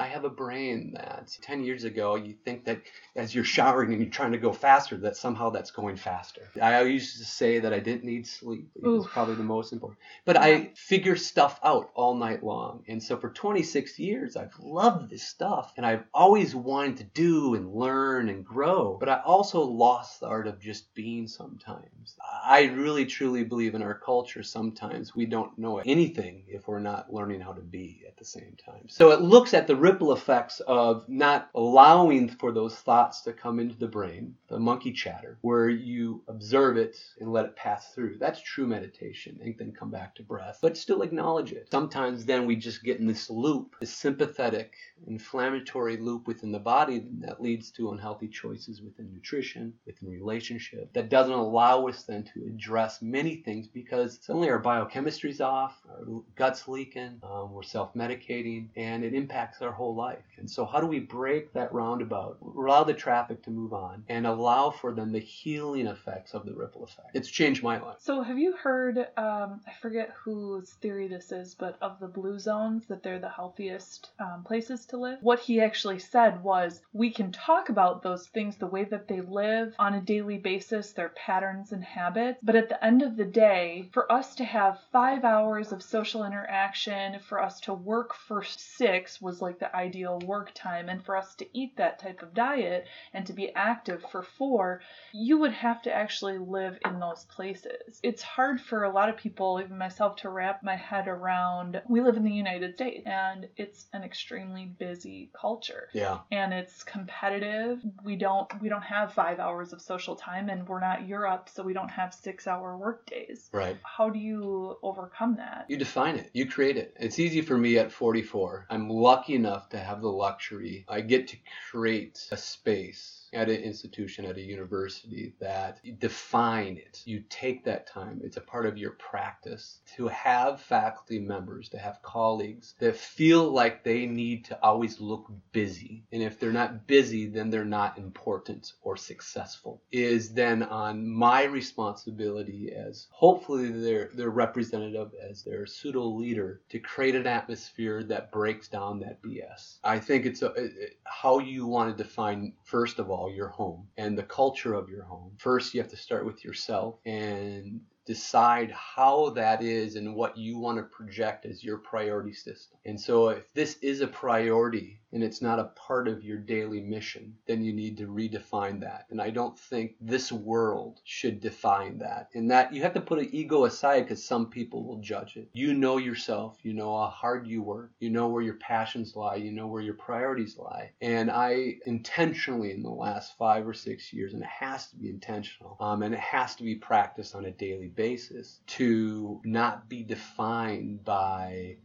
I 0.00 0.06
have 0.06 0.24
a 0.24 0.30
brain 0.30 0.94
that 0.94 1.36
10 1.42 1.62
years 1.62 1.84
ago, 1.84 2.14
you 2.14 2.32
think 2.32 2.64
that 2.64 2.80
as 3.14 3.34
you're 3.34 3.44
showering 3.44 3.92
and 3.92 4.00
you're 4.00 4.10
trying 4.10 4.32
to 4.32 4.38
go 4.38 4.50
faster, 4.50 4.96
that 4.96 5.14
somehow 5.14 5.50
that's 5.50 5.70
going 5.70 5.96
faster. 5.96 6.40
I 6.60 6.80
used 6.82 7.18
to 7.18 7.24
say 7.26 7.58
that 7.58 7.74
I 7.74 7.80
didn't 7.80 8.04
need 8.04 8.26
sleep. 8.26 8.70
It's 8.82 9.06
probably 9.08 9.34
the 9.34 9.42
most 9.42 9.74
important. 9.74 9.98
But 10.24 10.36
yeah. 10.36 10.42
I 10.42 10.70
figure 10.74 11.16
stuff 11.16 11.60
out 11.62 11.90
all 11.94 12.14
night 12.14 12.42
long. 12.42 12.82
And 12.88 13.02
so 13.02 13.18
for 13.18 13.28
26 13.28 13.98
years, 13.98 14.36
I've 14.38 14.58
loved 14.58 15.10
this 15.10 15.22
stuff 15.22 15.74
and 15.76 15.84
I've 15.84 16.04
always 16.14 16.54
wanted 16.54 16.96
to 16.96 17.04
do 17.04 17.54
and 17.54 17.70
learn 17.74 18.30
and 18.30 18.42
grow. 18.42 18.96
But 18.98 19.10
I 19.10 19.20
also 19.20 19.60
lost 19.60 20.20
the 20.20 20.28
art 20.28 20.46
of 20.46 20.60
just 20.60 20.94
being 20.94 21.28
sometimes. 21.28 22.16
I 22.42 22.70
really 22.74 23.04
truly 23.04 23.44
believe 23.44 23.74
in 23.74 23.82
our 23.82 23.98
culture 23.98 24.42
sometimes 24.42 25.14
we 25.14 25.26
don't 25.26 25.58
know 25.58 25.78
anything 25.80 26.44
if 26.48 26.68
we're 26.68 26.78
not 26.78 27.12
learning 27.12 27.42
how 27.42 27.52
to 27.52 27.60
be 27.60 28.02
at 28.08 28.16
the 28.16 28.24
same 28.24 28.56
time. 28.64 28.88
So 28.88 29.10
it 29.10 29.20
looks 29.20 29.52
at 29.52 29.66
the 29.66 29.76
ripple 29.90 30.12
effects 30.12 30.60
of 30.60 31.08
not 31.08 31.50
allowing 31.54 32.28
for 32.28 32.52
those 32.52 32.76
thoughts 32.76 33.22
to 33.22 33.32
come 33.32 33.58
into 33.58 33.76
the 33.76 33.88
brain, 33.88 34.36
the 34.48 34.58
monkey 34.58 34.92
chatter, 34.92 35.36
where 35.40 35.68
you 35.68 36.22
observe 36.28 36.76
it 36.76 36.96
and 37.18 37.32
let 37.32 37.44
it 37.44 37.56
pass 37.56 37.92
through. 37.92 38.16
That's 38.18 38.40
true 38.40 38.68
meditation, 38.68 39.40
and 39.42 39.56
then 39.58 39.72
come 39.72 39.90
back 39.90 40.14
to 40.14 40.22
breath, 40.22 40.60
but 40.62 40.76
still 40.76 41.02
acknowledge 41.02 41.52
it. 41.52 41.68
Sometimes 41.72 42.24
then 42.24 42.46
we 42.46 42.54
just 42.54 42.84
get 42.84 43.00
in 43.00 43.06
this 43.06 43.28
loop, 43.30 43.74
this 43.80 43.92
sympathetic, 43.92 44.74
inflammatory 45.08 45.96
loop 45.96 46.28
within 46.28 46.52
the 46.52 46.60
body 46.60 47.04
that 47.20 47.42
leads 47.42 47.72
to 47.72 47.90
unhealthy 47.90 48.28
choices 48.28 48.80
within 48.80 49.12
nutrition, 49.12 49.72
within 49.86 50.08
relationship, 50.08 50.92
that 50.92 51.08
doesn't 51.08 51.32
allow 51.32 51.88
us 51.88 52.04
then 52.04 52.22
to 52.22 52.44
address 52.46 53.02
many 53.02 53.36
things 53.36 53.66
because 53.66 54.20
suddenly 54.22 54.50
our 54.50 54.60
biochemistry's 54.60 55.40
off, 55.40 55.76
our 55.88 56.22
gut's 56.36 56.68
leaking, 56.68 57.20
um, 57.24 57.52
we're 57.52 57.62
self 57.62 57.92
medicating, 57.94 58.68
and 58.76 59.02
it 59.04 59.14
impacts 59.14 59.62
our 59.62 59.72
whole 59.80 59.94
life. 59.94 60.18
And 60.36 60.48
so, 60.48 60.64
how 60.64 60.80
do 60.80 60.86
we 60.86 61.00
break 61.00 61.52
that 61.54 61.72
roundabout, 61.72 62.38
allow 62.42 62.84
the 62.84 62.92
traffic 62.92 63.42
to 63.44 63.50
move 63.50 63.72
on, 63.72 64.04
and 64.08 64.26
allow 64.26 64.70
for 64.70 64.92
then 64.92 65.10
the 65.10 65.18
healing 65.18 65.86
effects 65.86 66.34
of 66.34 66.44
the 66.44 66.52
ripple 66.52 66.84
effect? 66.84 67.08
It's 67.14 67.30
changed 67.30 67.62
my 67.62 67.80
life. 67.80 67.96
So, 67.98 68.22
have 68.22 68.38
you 68.38 68.52
heard, 68.52 68.98
um, 69.16 69.60
I 69.66 69.72
forget 69.80 70.14
whose 70.22 70.70
theory 70.82 71.08
this 71.08 71.32
is, 71.32 71.54
but 71.54 71.78
of 71.80 71.98
the 71.98 72.08
blue 72.08 72.38
zones, 72.38 72.86
that 72.88 73.02
they're 73.02 73.18
the 73.18 73.30
healthiest 73.30 74.10
um, 74.18 74.44
places 74.44 74.84
to 74.86 74.98
live? 74.98 75.18
What 75.22 75.40
he 75.40 75.60
actually 75.60 75.98
said 75.98 76.42
was 76.42 76.82
we 76.92 77.10
can 77.10 77.32
talk 77.32 77.70
about 77.70 78.02
those 78.02 78.26
things, 78.26 78.56
the 78.56 78.66
way 78.66 78.84
that 78.84 79.08
they 79.08 79.22
live 79.22 79.74
on 79.78 79.94
a 79.94 80.00
daily 80.00 80.36
basis, 80.36 80.92
their 80.92 81.08
patterns 81.10 81.72
and 81.72 81.82
habits, 81.82 82.38
but 82.42 82.56
at 82.56 82.68
the 82.68 82.84
end 82.84 83.00
of 83.02 83.16
the 83.16 83.24
day, 83.24 83.88
for 83.92 84.10
us 84.12 84.34
to 84.34 84.44
have 84.44 84.80
five 84.92 85.24
hours 85.24 85.72
of 85.72 85.82
social 85.82 86.24
interaction, 86.24 87.18
for 87.20 87.42
us 87.42 87.60
to 87.60 87.72
work 87.72 88.14
for 88.14 88.42
six 88.42 89.22
was 89.22 89.40
like 89.40 89.59
the 89.60 89.74
ideal 89.74 90.18
work 90.20 90.50
time. 90.54 90.88
And 90.88 91.04
for 91.04 91.16
us 91.16 91.34
to 91.36 91.46
eat 91.52 91.76
that 91.76 91.98
type 91.98 92.22
of 92.22 92.34
diet 92.34 92.86
and 93.14 93.26
to 93.26 93.32
be 93.32 93.54
active 93.54 94.02
for 94.10 94.22
four, 94.22 94.80
you 95.12 95.38
would 95.38 95.52
have 95.52 95.82
to 95.82 95.94
actually 95.94 96.38
live 96.38 96.78
in 96.84 96.98
those 96.98 97.24
places. 97.24 98.00
It's 98.02 98.22
hard 98.22 98.60
for 98.60 98.84
a 98.84 98.90
lot 98.90 99.08
of 99.08 99.16
people, 99.16 99.60
even 99.62 99.78
myself, 99.78 100.16
to 100.16 100.30
wrap 100.30 100.62
my 100.62 100.76
head 100.76 101.06
around. 101.06 101.80
We 101.88 102.00
live 102.00 102.16
in 102.16 102.24
the 102.24 102.32
United 102.32 102.74
States 102.74 103.06
and 103.06 103.48
it's 103.56 103.86
an 103.92 104.02
extremely 104.02 104.64
busy 104.64 105.30
culture. 105.38 105.88
Yeah. 105.92 106.18
And 106.32 106.52
it's 106.52 106.82
competitive. 106.82 107.80
We 108.04 108.16
don't 108.16 108.48
we 108.60 108.68
don't 108.68 108.82
have 108.82 109.12
five 109.12 109.38
hours 109.38 109.72
of 109.72 109.80
social 109.80 110.16
time 110.16 110.48
and 110.48 110.66
we're 110.66 110.80
not 110.80 111.06
Europe, 111.06 111.48
so 111.52 111.62
we 111.62 111.74
don't 111.74 111.90
have 111.90 112.14
six 112.14 112.46
hour 112.46 112.76
work 112.76 113.06
days. 113.06 113.48
Right. 113.52 113.76
How 113.82 114.08
do 114.10 114.18
you 114.18 114.76
overcome 114.82 115.36
that? 115.36 115.66
You 115.68 115.76
define 115.76 116.16
it. 116.16 116.30
You 116.32 116.46
create 116.46 116.76
it. 116.76 116.96
It's 116.98 117.18
easy 117.18 117.42
for 117.42 117.56
me 117.56 117.78
at 117.78 117.92
44. 117.92 118.66
I'm 118.70 118.88
lucky 118.88 119.34
enough 119.34 119.49
enough 119.50 119.68
to 119.70 119.78
have 119.78 120.00
the 120.00 120.08
luxury. 120.08 120.84
I 120.88 121.00
get 121.00 121.26
to 121.28 121.36
create 121.70 122.28
a 122.30 122.36
space 122.36 123.19
at 123.32 123.48
an 123.48 123.62
institution, 123.62 124.24
at 124.24 124.36
a 124.36 124.40
university, 124.40 125.34
that 125.40 125.80
define 125.98 126.76
it. 126.76 127.02
You 127.04 127.22
take 127.28 127.64
that 127.64 127.86
time. 127.86 128.20
It's 128.24 128.36
a 128.36 128.40
part 128.42 128.66
of 128.66 128.78
your 128.78 128.92
practice 128.92 129.80
to 129.96 130.08
have 130.08 130.60
faculty 130.60 131.18
members, 131.18 131.68
to 131.70 131.78
have 131.78 132.02
colleagues 132.02 132.74
that 132.80 132.96
feel 132.96 133.50
like 133.50 133.84
they 133.84 134.06
need 134.06 134.44
to 134.46 134.58
always 134.62 135.00
look 135.00 135.30
busy. 135.52 136.04
And 136.12 136.22
if 136.22 136.38
they're 136.38 136.52
not 136.52 136.86
busy, 136.86 137.26
then 137.26 137.50
they're 137.50 137.64
not 137.64 137.98
important 137.98 138.72
or 138.82 138.96
successful. 138.96 139.82
Is 139.92 140.32
then 140.32 140.62
on 140.62 141.08
my 141.08 141.44
responsibility 141.44 142.72
as 142.72 143.06
hopefully 143.10 143.70
their 143.70 144.10
their 144.14 144.30
representative 144.30 145.12
as 145.28 145.42
their 145.42 145.66
pseudo 145.66 146.04
leader 146.04 146.60
to 146.68 146.78
create 146.78 147.14
an 147.14 147.26
atmosphere 147.26 148.02
that 148.04 148.32
breaks 148.32 148.68
down 148.68 149.00
that 149.00 149.22
BS. 149.22 149.78
I 149.84 149.98
think 149.98 150.26
it's 150.26 150.42
a, 150.42 150.52
it, 150.56 150.98
how 151.04 151.38
you 151.38 151.66
want 151.66 151.96
to 151.96 152.02
define 152.02 152.52
first 152.70 153.00
of 153.00 153.10
all 153.10 153.28
your 153.28 153.48
home 153.48 153.88
and 153.96 154.16
the 154.16 154.22
culture 154.22 154.74
of 154.74 154.88
your 154.88 155.02
home. 155.02 155.32
First, 155.38 155.74
you 155.74 155.80
have 155.80 155.90
to 155.90 155.96
start 155.96 156.24
with 156.24 156.44
yourself 156.44 157.00
and 157.04 157.80
decide 158.06 158.70
how 158.72 159.30
that 159.30 159.62
is 159.62 159.96
and 159.96 160.14
what 160.14 160.36
you 160.36 160.58
want 160.58 160.78
to 160.78 160.84
project 160.84 161.46
as 161.46 161.62
your 161.62 161.78
priority 161.78 162.32
system. 162.32 162.78
And 162.84 163.00
so 163.00 163.28
if 163.28 163.52
this 163.54 163.76
is 163.82 164.00
a 164.00 164.06
priority 164.06 165.00
and 165.12 165.22
it's 165.24 165.42
not 165.42 165.58
a 165.58 165.64
part 165.64 166.08
of 166.08 166.22
your 166.22 166.38
daily 166.38 166.80
mission, 166.80 167.34
then 167.46 167.62
you 167.62 167.72
need 167.72 167.96
to 167.98 168.06
redefine 168.06 168.80
that. 168.80 169.06
And 169.10 169.20
I 169.20 169.30
don't 169.30 169.58
think 169.58 169.96
this 170.00 170.30
world 170.30 171.00
should 171.04 171.40
define 171.40 171.98
that. 171.98 172.28
And 172.34 172.50
that 172.50 172.72
you 172.72 172.82
have 172.82 172.94
to 172.94 173.00
put 173.00 173.18
an 173.18 173.28
ego 173.32 173.64
aside 173.64 174.02
because 174.02 174.24
some 174.24 174.50
people 174.50 174.84
will 174.84 175.00
judge 175.00 175.36
it. 175.36 175.48
You 175.52 175.74
know 175.74 175.98
yourself, 175.98 176.58
you 176.62 176.72
know 176.72 176.96
how 176.96 177.08
hard 177.08 177.46
you 177.46 177.62
work, 177.62 177.92
you 177.98 178.10
know 178.10 178.28
where 178.28 178.42
your 178.42 178.54
passions 178.54 179.16
lie, 179.16 179.36
you 179.36 179.52
know 179.52 179.66
where 179.66 179.82
your 179.82 179.94
priorities 179.94 180.56
lie. 180.56 180.92
And 181.00 181.30
I 181.30 181.76
intentionally, 181.86 182.70
in 182.72 182.82
the 182.82 182.90
last 182.90 183.36
five 183.36 183.66
or 183.66 183.74
six 183.74 184.12
years, 184.12 184.32
and 184.32 184.42
it 184.42 184.48
has 184.48 184.88
to 184.88 184.96
be 184.96 185.10
intentional, 185.10 185.76
um, 185.80 186.02
and 186.02 186.14
it 186.14 186.20
has 186.20 186.54
to 186.56 186.62
be 186.62 186.76
practiced 186.76 187.34
on 187.34 187.44
a 187.44 187.50
daily 187.50 187.88
basis 187.94 188.60
to 188.66 189.40
not 189.44 189.88
be 189.88 190.02
defined 190.02 191.04
by. 191.04 191.76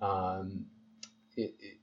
Um, 0.00 0.66
it, 1.36 1.54
it, 1.60 1.78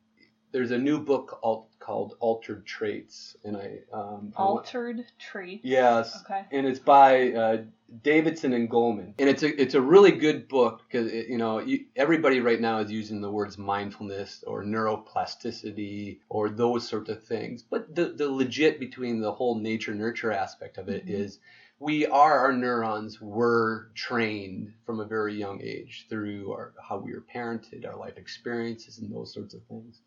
there's 0.51 0.71
a 0.71 0.77
new 0.77 0.99
book 0.99 1.39
called 1.79 2.15
Altered 2.19 2.65
Traits, 2.65 3.36
and 3.43 3.58
I 3.58 3.79
um, 3.93 4.34
Altered 4.36 4.99
I 4.99 5.03
Traits. 5.19 5.62
Yes. 5.63 6.21
Okay. 6.23 6.45
And 6.51 6.67
it's 6.67 6.79
by 6.79 7.32
uh, 7.32 7.58
Davidson 8.03 8.53
and 8.53 8.69
Goleman, 8.69 9.13
and 9.19 9.29
it's 9.29 9.43
a 9.43 9.62
it's 9.62 9.73
a 9.73 9.82
really 9.82 10.12
good 10.12 10.47
book 10.47 10.82
because 10.88 11.12
you 11.12 11.38
know 11.38 11.60
you, 11.60 11.86
everybody 11.95 12.41
right 12.41 12.62
now 12.62 12.79
is 12.79 12.91
using 12.91 13.21
the 13.21 13.32
words 13.32 13.58
mindfulness 13.58 14.43
or 14.45 14.63
neuroplasticity 14.63 16.19
or 16.29 16.49
those 16.49 16.88
sorts 16.88 17.10
of 17.10 17.23
things, 17.23 17.63
but 17.63 17.95
the 17.95 18.10
the 18.10 18.29
legit 18.29 18.79
between 18.79 19.21
the 19.21 19.32
whole 19.32 19.60
nature 19.60 19.95
nurture 19.95 20.32
aspect 20.32 20.77
of 20.77 20.89
it 20.89 21.05
mm-hmm. 21.05 21.21
is 21.21 21.39
we 21.79 22.05
are 22.05 22.39
our 22.39 22.53
neurons 22.53 23.21
were 23.21 23.89
trained 23.95 24.73
from 24.85 24.99
a 24.99 25.05
very 25.05 25.33
young 25.33 25.61
age 25.61 26.07
through 26.09 26.51
our, 26.51 26.73
how 26.87 26.97
we 26.97 27.13
were 27.13 27.23
parented, 27.33 27.87
our 27.87 27.97
life 27.97 28.17
experiences, 28.17 28.99
and 28.99 29.13
those 29.13 29.33
sorts 29.33 29.53
of 29.53 29.63
things. 29.63 30.01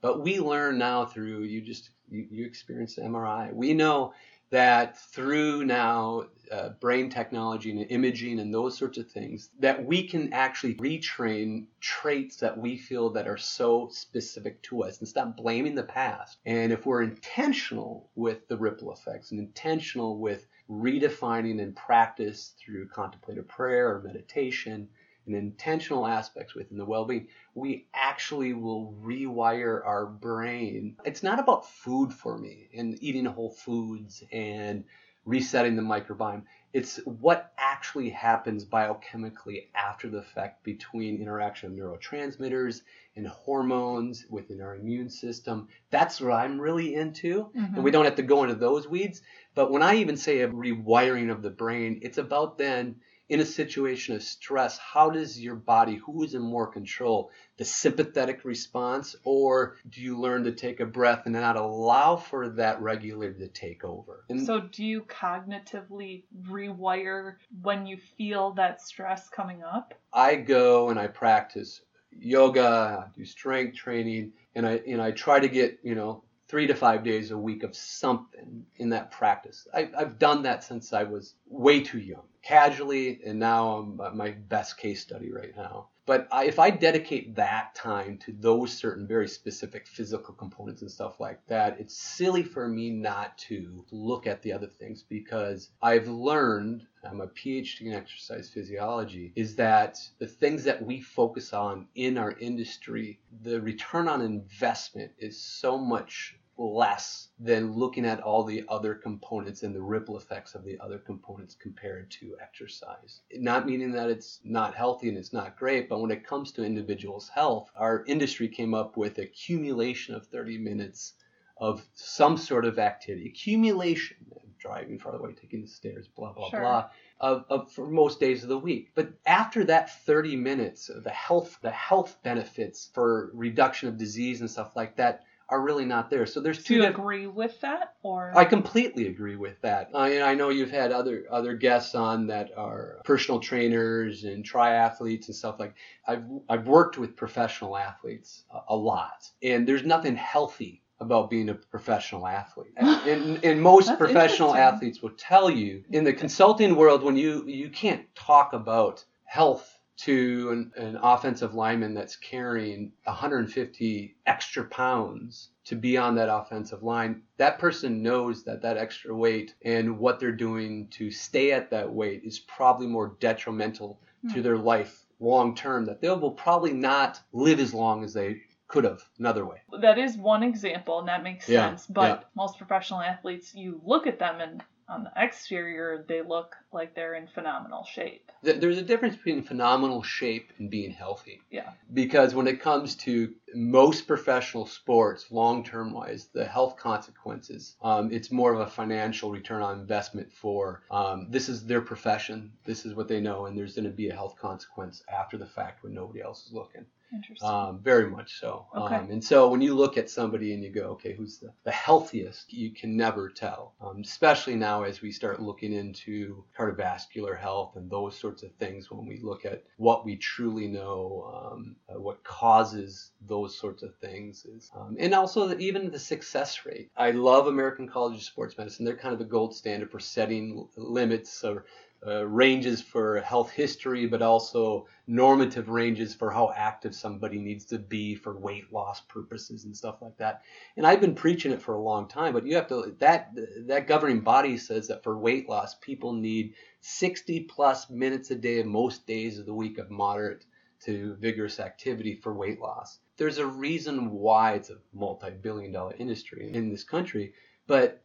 But 0.00 0.22
we 0.22 0.40
learn 0.40 0.78
now 0.78 1.04
through 1.04 1.42
you 1.42 1.60
just 1.60 1.90
you, 2.08 2.26
you 2.30 2.46
experienced 2.46 2.98
MRI. 2.98 3.52
We 3.52 3.74
know 3.74 4.14
that 4.50 4.98
through 4.98 5.64
now 5.64 6.24
uh, 6.50 6.70
brain 6.80 7.10
technology 7.10 7.70
and 7.70 7.90
imaging 7.90 8.40
and 8.40 8.54
those 8.54 8.78
sorts 8.78 8.96
of 8.96 9.10
things 9.10 9.50
that 9.58 9.84
we 9.84 10.08
can 10.08 10.32
actually 10.32 10.74
retrain 10.76 11.66
traits 11.80 12.36
that 12.36 12.56
we 12.56 12.78
feel 12.78 13.10
that 13.10 13.28
are 13.28 13.36
so 13.36 13.88
specific 13.92 14.62
to 14.62 14.82
us 14.82 15.00
and 15.00 15.08
stop 15.08 15.36
blaming 15.36 15.74
the 15.74 15.82
past 15.82 16.38
and 16.46 16.72
if 16.72 16.86
we're 16.86 17.02
intentional 17.02 18.08
with 18.14 18.48
the 18.48 18.56
ripple 18.56 18.90
effects 18.90 19.30
and 19.32 19.40
intentional 19.40 20.18
with 20.18 20.46
redefining 20.70 21.62
and 21.62 21.74
practice 21.74 22.52
through 22.58 22.88
contemplative 22.88 23.48
prayer 23.48 23.94
or 23.94 24.02
meditation 24.02 24.88
and 25.26 25.34
intentional 25.34 26.06
aspects 26.06 26.54
within 26.54 26.78
the 26.78 26.84
well-being, 26.84 27.28
we 27.54 27.86
actually 27.94 28.52
will 28.54 28.94
rewire 29.02 29.84
our 29.86 30.06
brain. 30.06 30.96
It's 31.04 31.22
not 31.22 31.38
about 31.38 31.68
food 31.68 32.12
for 32.12 32.38
me 32.38 32.68
and 32.74 32.96
eating 33.02 33.26
whole 33.26 33.50
foods 33.50 34.22
and 34.32 34.84
resetting 35.24 35.76
the 35.76 35.82
microbiome. 35.82 36.44
It's 36.72 36.96
what 37.04 37.52
actually 37.58 38.10
happens 38.10 38.64
biochemically 38.64 39.68
after 39.74 40.08
the 40.08 40.22
fact 40.22 40.64
between 40.64 41.20
interaction 41.20 41.70
of 41.70 41.78
neurotransmitters 41.78 42.82
and 43.16 43.26
hormones 43.26 44.24
within 44.30 44.60
our 44.62 44.76
immune 44.76 45.10
system. 45.10 45.68
That's 45.90 46.20
what 46.20 46.32
I'm 46.32 46.60
really 46.60 46.94
into. 46.94 47.50
Mm-hmm. 47.56 47.74
And 47.74 47.84
we 47.84 47.90
don't 47.90 48.04
have 48.04 48.16
to 48.16 48.22
go 48.22 48.42
into 48.42 48.54
those 48.54 48.88
weeds. 48.88 49.22
But 49.58 49.72
when 49.72 49.82
I 49.82 49.96
even 49.96 50.16
say 50.16 50.42
a 50.42 50.48
rewiring 50.48 51.32
of 51.32 51.42
the 51.42 51.50
brain, 51.50 51.98
it's 52.02 52.16
about 52.16 52.58
then 52.58 53.00
in 53.28 53.40
a 53.40 53.44
situation 53.44 54.14
of 54.14 54.22
stress, 54.22 54.78
how 54.78 55.10
does 55.10 55.40
your 55.40 55.56
body, 55.56 55.96
who 55.96 56.22
is 56.22 56.34
in 56.34 56.42
more 56.42 56.68
control, 56.68 57.32
the 57.56 57.64
sympathetic 57.64 58.44
response, 58.44 59.16
or 59.24 59.74
do 59.88 60.00
you 60.00 60.16
learn 60.16 60.44
to 60.44 60.52
take 60.52 60.78
a 60.78 60.86
breath 60.86 61.22
and 61.24 61.34
not 61.34 61.56
allow 61.56 62.14
for 62.14 62.50
that 62.50 62.80
regulator 62.80 63.34
to 63.34 63.48
take 63.48 63.82
over? 63.82 64.24
And 64.28 64.46
so, 64.46 64.60
do 64.60 64.84
you 64.84 65.02
cognitively 65.02 66.22
rewire 66.42 67.38
when 67.60 67.84
you 67.84 67.96
feel 68.16 68.52
that 68.52 68.80
stress 68.80 69.28
coming 69.28 69.64
up? 69.64 69.92
I 70.12 70.36
go 70.36 70.90
and 70.90 71.00
I 71.00 71.08
practice 71.08 71.80
yoga, 72.12 73.08
I 73.08 73.16
do 73.16 73.24
strength 73.24 73.76
training, 73.76 74.34
and 74.54 74.66
I 74.66 74.80
and 74.86 75.02
I 75.02 75.10
try 75.10 75.40
to 75.40 75.48
get 75.48 75.80
you 75.82 75.96
know 75.96 76.22
three 76.48 76.66
to 76.66 76.74
five 76.74 77.04
days 77.04 77.30
a 77.30 77.38
week 77.38 77.62
of 77.62 77.76
something 77.76 78.64
in 78.76 78.88
that 78.90 79.10
practice. 79.10 79.66
I, 79.74 79.90
have 79.98 80.18
done 80.18 80.42
that 80.42 80.64
since 80.64 80.92
I 80.92 81.04
was 81.04 81.34
way 81.46 81.80
too 81.80 81.98
young 81.98 82.24
casually, 82.42 83.20
and 83.24 83.38
now 83.38 83.76
I'm 84.00 84.16
my 84.16 84.30
best 84.30 84.78
case 84.78 85.02
study 85.02 85.30
right 85.30 85.54
now. 85.56 85.88
But 86.08 86.26
I, 86.32 86.46
if 86.46 86.58
I 86.58 86.70
dedicate 86.70 87.34
that 87.34 87.74
time 87.74 88.16
to 88.24 88.32
those 88.32 88.72
certain 88.72 89.06
very 89.06 89.28
specific 89.28 89.86
physical 89.86 90.32
components 90.32 90.80
and 90.80 90.90
stuff 90.90 91.20
like 91.20 91.46
that, 91.48 91.78
it's 91.78 91.94
silly 91.94 92.42
for 92.42 92.66
me 92.66 92.88
not 92.88 93.36
to 93.48 93.84
look 93.90 94.26
at 94.26 94.40
the 94.40 94.54
other 94.54 94.68
things 94.68 95.02
because 95.02 95.68
I've 95.82 96.08
learned, 96.08 96.86
I'm 97.04 97.20
a 97.20 97.26
PhD 97.26 97.82
in 97.82 97.92
exercise 97.92 98.48
physiology, 98.48 99.34
is 99.36 99.56
that 99.56 99.98
the 100.18 100.26
things 100.26 100.64
that 100.64 100.82
we 100.82 101.02
focus 101.02 101.52
on 101.52 101.88
in 101.94 102.16
our 102.16 102.32
industry, 102.32 103.20
the 103.42 103.60
return 103.60 104.08
on 104.08 104.22
investment 104.22 105.12
is 105.18 105.38
so 105.38 105.76
much 105.76 106.38
less 106.58 107.28
than 107.38 107.72
looking 107.72 108.04
at 108.04 108.20
all 108.20 108.42
the 108.42 108.64
other 108.68 108.94
components 108.94 109.62
and 109.62 109.74
the 109.74 109.80
ripple 109.80 110.18
effects 110.18 110.56
of 110.56 110.64
the 110.64 110.78
other 110.80 110.98
components 110.98 111.54
compared 111.54 112.10
to 112.10 112.36
exercise. 112.42 113.20
Not 113.32 113.64
meaning 113.64 113.92
that 113.92 114.10
it's 114.10 114.40
not 114.42 114.74
healthy 114.74 115.08
and 115.08 115.16
it's 115.16 115.32
not 115.32 115.56
great, 115.56 115.88
but 115.88 116.00
when 116.00 116.10
it 116.10 116.26
comes 116.26 116.50
to 116.52 116.64
individuals' 116.64 117.28
health, 117.28 117.70
our 117.76 118.04
industry 118.06 118.48
came 118.48 118.74
up 118.74 118.96
with 118.96 119.18
accumulation 119.18 120.16
of 120.16 120.26
30 120.26 120.58
minutes 120.58 121.14
of 121.56 121.86
some 121.94 122.36
sort 122.36 122.64
of 122.64 122.78
activity, 122.78 123.28
accumulation, 123.28 124.16
driving 124.58 124.98
far 124.98 125.14
away, 125.14 125.32
taking 125.32 125.62
the 125.62 125.68
stairs, 125.68 126.08
blah, 126.08 126.32
blah, 126.32 126.50
sure. 126.50 126.60
blah. 126.60 126.90
Of, 127.20 127.44
of, 127.48 127.72
for 127.72 127.86
most 127.88 128.20
days 128.20 128.42
of 128.42 128.48
the 128.48 128.58
week. 128.58 128.90
But 128.94 129.12
after 129.26 129.64
that 129.64 130.04
30 130.04 130.36
minutes, 130.36 130.90
the 130.94 131.10
health 131.10 131.58
the 131.62 131.70
health 131.70 132.16
benefits 132.22 132.90
for 132.92 133.30
reduction 133.34 133.88
of 133.88 133.98
disease 133.98 134.40
and 134.40 134.50
stuff 134.50 134.76
like 134.76 134.96
that 134.96 135.24
are 135.50 135.60
really 135.60 135.84
not 135.84 136.10
there. 136.10 136.26
So 136.26 136.40
there's 136.40 136.62
two. 136.62 136.76
Do 136.76 136.82
you 136.82 136.88
agree 136.88 137.26
with 137.26 137.60
that, 137.60 137.94
or 138.02 138.32
I 138.36 138.44
completely 138.44 139.06
agree 139.08 139.36
with 139.36 139.60
that. 139.62 139.90
I, 139.94 140.22
I 140.22 140.34
know 140.34 140.50
you've 140.50 140.70
had 140.70 140.92
other 140.92 141.26
other 141.30 141.54
guests 141.54 141.94
on 141.94 142.26
that 142.26 142.50
are 142.56 143.00
personal 143.04 143.40
trainers 143.40 144.24
and 144.24 144.44
triathletes 144.44 145.26
and 145.26 145.36
stuff 145.36 145.58
like. 145.58 145.74
I've 146.06 146.24
I've 146.48 146.66
worked 146.66 146.98
with 146.98 147.16
professional 147.16 147.76
athletes 147.76 148.44
a, 148.52 148.74
a 148.74 148.76
lot, 148.76 149.28
and 149.42 149.66
there's 149.66 149.84
nothing 149.84 150.16
healthy 150.16 150.82
about 151.00 151.30
being 151.30 151.48
a 151.48 151.54
professional 151.54 152.26
athlete. 152.26 152.72
And, 153.08 153.42
and 153.42 153.62
most 153.62 153.96
professional 153.96 154.54
athletes 154.54 155.00
will 155.00 155.14
tell 155.16 155.48
you 155.48 155.82
in 155.90 156.04
the 156.04 156.12
consulting 156.12 156.76
world 156.76 157.02
when 157.02 157.16
you 157.16 157.46
you 157.46 157.70
can't 157.70 158.04
talk 158.14 158.52
about 158.52 159.02
health 159.24 159.77
to 159.98 160.50
an, 160.50 160.72
an, 160.76 160.98
offensive 161.02 161.54
lineman 161.54 161.92
that's 161.92 162.14
carrying 162.16 162.92
150 163.04 164.16
extra 164.26 164.64
pounds 164.64 165.50
to 165.64 165.74
be 165.74 165.96
on 165.96 166.14
that 166.14 166.32
offensive 166.32 166.84
line, 166.84 167.22
that 167.36 167.58
person 167.58 168.02
knows 168.02 168.44
that 168.44 168.62
that 168.62 168.76
extra 168.76 169.14
weight 169.14 169.54
and 169.64 169.98
what 169.98 170.20
they're 170.20 170.32
doing 170.32 170.86
to 170.88 171.10
stay 171.10 171.52
at 171.52 171.70
that 171.70 171.92
weight 171.92 172.22
is 172.24 172.38
probably 172.38 172.86
more 172.86 173.16
detrimental 173.18 174.00
mm. 174.24 174.32
to 174.32 174.40
their 174.40 174.56
life 174.56 175.04
long 175.18 175.54
term, 175.54 175.84
that 175.84 176.00
they 176.00 176.08
will 176.08 176.30
probably 176.30 176.72
not 176.72 177.20
live 177.32 177.58
as 177.58 177.74
long 177.74 178.04
as 178.04 178.14
they 178.14 178.40
could 178.68 178.84
have 178.84 179.02
another 179.18 179.44
way. 179.44 179.56
That 179.80 179.98
is 179.98 180.16
one 180.16 180.44
example, 180.44 181.00
and 181.00 181.08
that 181.08 181.24
makes 181.24 181.48
yeah, 181.48 181.70
sense. 181.70 181.86
But 181.86 182.20
yeah. 182.20 182.24
most 182.36 182.56
professional 182.56 183.00
athletes, 183.00 183.52
you 183.54 183.80
look 183.84 184.06
at 184.06 184.20
them 184.20 184.40
and 184.40 184.62
on 184.88 185.04
the 185.04 185.12
exterior 185.16 186.04
they 186.08 186.22
look 186.22 186.56
like 186.72 186.94
they're 186.94 187.14
in 187.14 187.26
phenomenal 187.26 187.84
shape. 187.84 188.30
There's 188.42 188.78
a 188.78 188.82
difference 188.82 189.16
between 189.16 189.42
phenomenal 189.42 190.02
shape 190.02 190.52
and 190.58 190.70
being 190.70 190.92
healthy. 190.92 191.42
Yeah. 191.50 191.70
Because 191.92 192.34
when 192.34 192.46
it 192.46 192.60
comes 192.60 192.94
to 192.96 193.34
most 193.54 194.06
professional 194.06 194.66
sports, 194.66 195.26
long 195.30 195.64
term 195.64 195.92
wise, 195.92 196.28
the 196.32 196.44
health 196.44 196.76
consequences, 196.76 197.76
um, 197.82 198.10
it's 198.12 198.30
more 198.30 198.52
of 198.52 198.60
a 198.60 198.70
financial 198.70 199.30
return 199.30 199.62
on 199.62 199.80
investment 199.80 200.32
for 200.32 200.82
um, 200.90 201.26
this 201.30 201.48
is 201.48 201.66
their 201.66 201.80
profession, 201.80 202.52
this 202.64 202.86
is 202.86 202.94
what 202.94 203.08
they 203.08 203.20
know, 203.20 203.46
and 203.46 203.58
there's 203.58 203.74
going 203.74 203.84
to 203.84 203.90
be 203.90 204.08
a 204.08 204.14
health 204.14 204.36
consequence 204.40 205.02
after 205.12 205.36
the 205.36 205.46
fact 205.46 205.82
when 205.82 205.94
nobody 205.94 206.22
else 206.22 206.46
is 206.46 206.52
looking. 206.52 206.86
Interesting. 207.12 207.48
Um, 207.48 207.80
very 207.82 208.08
much 208.10 208.38
so. 208.38 208.66
Okay. 208.76 208.96
Um, 208.96 209.10
and 209.10 209.24
so 209.24 209.48
when 209.48 209.60
you 209.60 209.74
look 209.74 209.96
at 209.96 210.10
somebody 210.10 210.52
and 210.52 210.62
you 210.62 210.70
go, 210.70 210.90
okay, 210.90 211.14
who's 211.14 211.38
the, 211.38 211.52
the 211.64 211.70
healthiest, 211.70 212.52
you 212.52 212.70
can 212.70 212.96
never 212.96 213.28
tell. 213.28 213.74
Um, 213.80 214.00
especially 214.02 214.56
now 214.56 214.82
as 214.82 215.00
we 215.00 215.10
start 215.10 215.40
looking 215.40 215.72
into 215.72 216.44
cardiovascular 216.58 217.38
health 217.38 217.76
and 217.76 217.90
those 217.90 218.18
sorts 218.18 218.42
of 218.42 218.52
things, 218.56 218.90
when 218.90 219.06
we 219.06 219.20
look 219.22 219.44
at 219.44 219.64
what 219.76 220.04
we 220.04 220.16
truly 220.16 220.68
know, 220.68 221.50
um, 221.52 221.76
uh, 221.88 221.98
what 221.98 222.22
causes 222.24 223.12
those 223.26 223.56
sorts 223.56 223.82
of 223.82 223.94
things 223.96 224.44
is, 224.44 224.70
um, 224.76 224.96
and 224.98 225.14
also 225.14 225.48
the, 225.48 225.58
even 225.58 225.90
the 225.90 225.98
success 225.98 226.66
rate. 226.66 226.90
I 226.96 227.12
love 227.12 227.46
American 227.46 227.88
College 227.88 228.16
of 228.16 228.22
Sports 228.22 228.58
Medicine. 228.58 228.84
They're 228.84 228.96
kind 228.96 229.12
of 229.12 229.18
the 229.18 229.24
gold 229.24 229.54
standard 229.54 229.90
for 229.90 230.00
setting 230.00 230.68
limits 230.76 231.42
or 231.42 231.64
uh, 232.06 232.24
ranges 232.26 232.80
for 232.80 233.20
health 233.20 233.50
history, 233.50 234.06
but 234.06 234.22
also 234.22 234.86
normative 235.08 235.68
ranges 235.68 236.14
for 236.14 236.30
how 236.30 236.52
active 236.54 236.94
somebody 236.94 237.38
needs 237.38 237.64
to 237.64 237.78
be 237.78 238.14
for 238.14 238.38
weight 238.38 238.72
loss 238.72 239.00
purposes 239.00 239.64
and 239.64 239.76
stuff 239.76 239.96
like 240.00 240.16
that. 240.16 240.42
And 240.76 240.86
I've 240.86 241.00
been 241.00 241.16
preaching 241.16 241.50
it 241.50 241.60
for 241.60 241.74
a 241.74 241.82
long 241.82 242.06
time, 242.06 242.32
but 242.32 242.46
you 242.46 242.54
have 242.54 242.68
to 242.68 242.94
that 243.00 243.32
that 243.66 243.88
governing 243.88 244.20
body 244.20 244.56
says 244.58 244.86
that 244.88 245.02
for 245.02 245.18
weight 245.18 245.48
loss, 245.48 245.74
people 245.74 246.12
need 246.12 246.54
60 246.82 247.40
plus 247.44 247.90
minutes 247.90 248.30
a 248.30 248.36
day, 248.36 248.62
most 248.62 249.06
days 249.06 249.38
of 249.38 249.46
the 249.46 249.54
week 249.54 249.78
of 249.78 249.90
moderate 249.90 250.44
to 250.84 251.16
vigorous 251.16 251.58
activity 251.58 252.14
for 252.14 252.32
weight 252.32 252.60
loss. 252.60 253.00
There's 253.16 253.38
a 253.38 253.46
reason 253.46 254.12
why 254.12 254.52
it's 254.52 254.70
a 254.70 254.78
multi-billion 254.92 255.72
dollar 255.72 255.94
industry 255.98 256.52
in 256.54 256.70
this 256.70 256.84
country, 256.84 257.34
but 257.66 258.04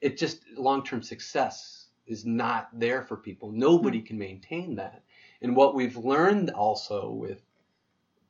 it 0.00 0.18
just 0.18 0.42
long-term 0.56 1.02
success 1.02 1.77
is 2.08 2.24
not 2.24 2.68
there 2.72 3.02
for 3.02 3.16
people. 3.16 3.52
Nobody 3.52 4.00
can 4.00 4.18
maintain 4.18 4.76
that. 4.76 5.02
And 5.42 5.54
what 5.54 5.74
we've 5.74 5.96
learned 5.96 6.50
also 6.50 7.10
with 7.10 7.42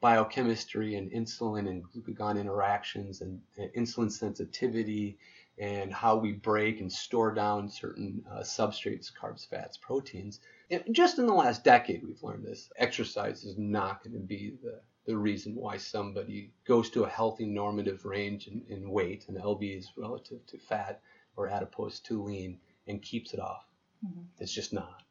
biochemistry 0.01 0.95
and 0.95 1.11
insulin 1.11 1.69
and 1.69 1.85
glucagon 1.85 2.39
interactions 2.39 3.21
and, 3.21 3.41
insulin 3.77 4.11
sensitivity 4.11 5.19
and 5.59 5.93
how 5.93 6.17
we 6.17 6.33
break 6.33 6.81
and 6.81 6.93
store 6.93 7.35
down 7.35 7.69
certain 7.69 8.25
uh, 8.31 8.41
substrates, 8.41 9.11
carbs, 9.13 9.49
fats, 9.49 9.77
proteins. 9.77 10.41
And 10.71 10.85
just 10.93 11.19
in 11.19 11.27
the 11.27 11.35
last 11.35 11.65
decade, 11.65 12.05
we've 12.05 12.23
learned 12.23 12.45
this. 12.45 12.71
Exercise 12.77 13.45
is 13.45 13.59
not 13.59 14.05
going 14.05 14.13
to 14.13 14.21
be 14.25 14.55
the, 14.63 14.81
the 15.07 15.17
reason 15.17 15.57
why 15.57 15.79
somebody 15.79 16.53
goes 16.65 16.91
to 16.91 17.05
a 17.05 17.09
healthy 17.09 17.47
normative 17.47 18.05
range 18.05 18.47
in, 18.47 18.63
in 18.69 18.91
weight, 18.91 19.25
and 19.27 19.37
LB 19.37 19.79
is 19.79 19.93
relative 19.97 20.47
to 20.47 20.59
fat 20.59 21.01
or 21.35 21.49
adipose 21.49 21.99
to 22.01 22.23
lean, 22.23 22.59
and 22.87 23.03
keeps 23.03 23.33
it 23.35 23.41
off. 23.41 23.68
Mm-hmm. 24.05 24.23
It's 24.39 24.53
just 24.53 24.73
not. 24.73 25.03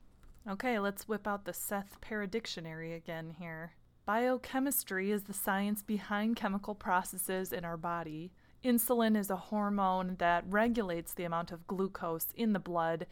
Okay, 0.49 0.79
let's 0.79 1.07
whip 1.07 1.27
out 1.27 1.45
the 1.45 1.53
Seth 1.53 1.97
Paradictionary 2.01 2.95
again 2.95 3.35
here. 3.37 3.73
Biochemistry 4.05 5.11
is 5.11 5.23
the 5.23 5.33
science 5.33 5.83
behind 5.83 6.37
chemical 6.37 6.73
processes 6.73 7.51
in 7.51 7.65
our 7.65 7.75
body. 7.75 8.31
Insulin 8.63 9.17
is 9.17 9.29
a 9.29 9.35
hormone 9.35 10.15
that 10.19 10.45
regulates 10.47 11.13
the 11.13 11.25
amount 11.25 11.51
of 11.51 11.67
glucose 11.67 12.27
in 12.35 12.53
the 12.53 12.59
blood 12.59 13.07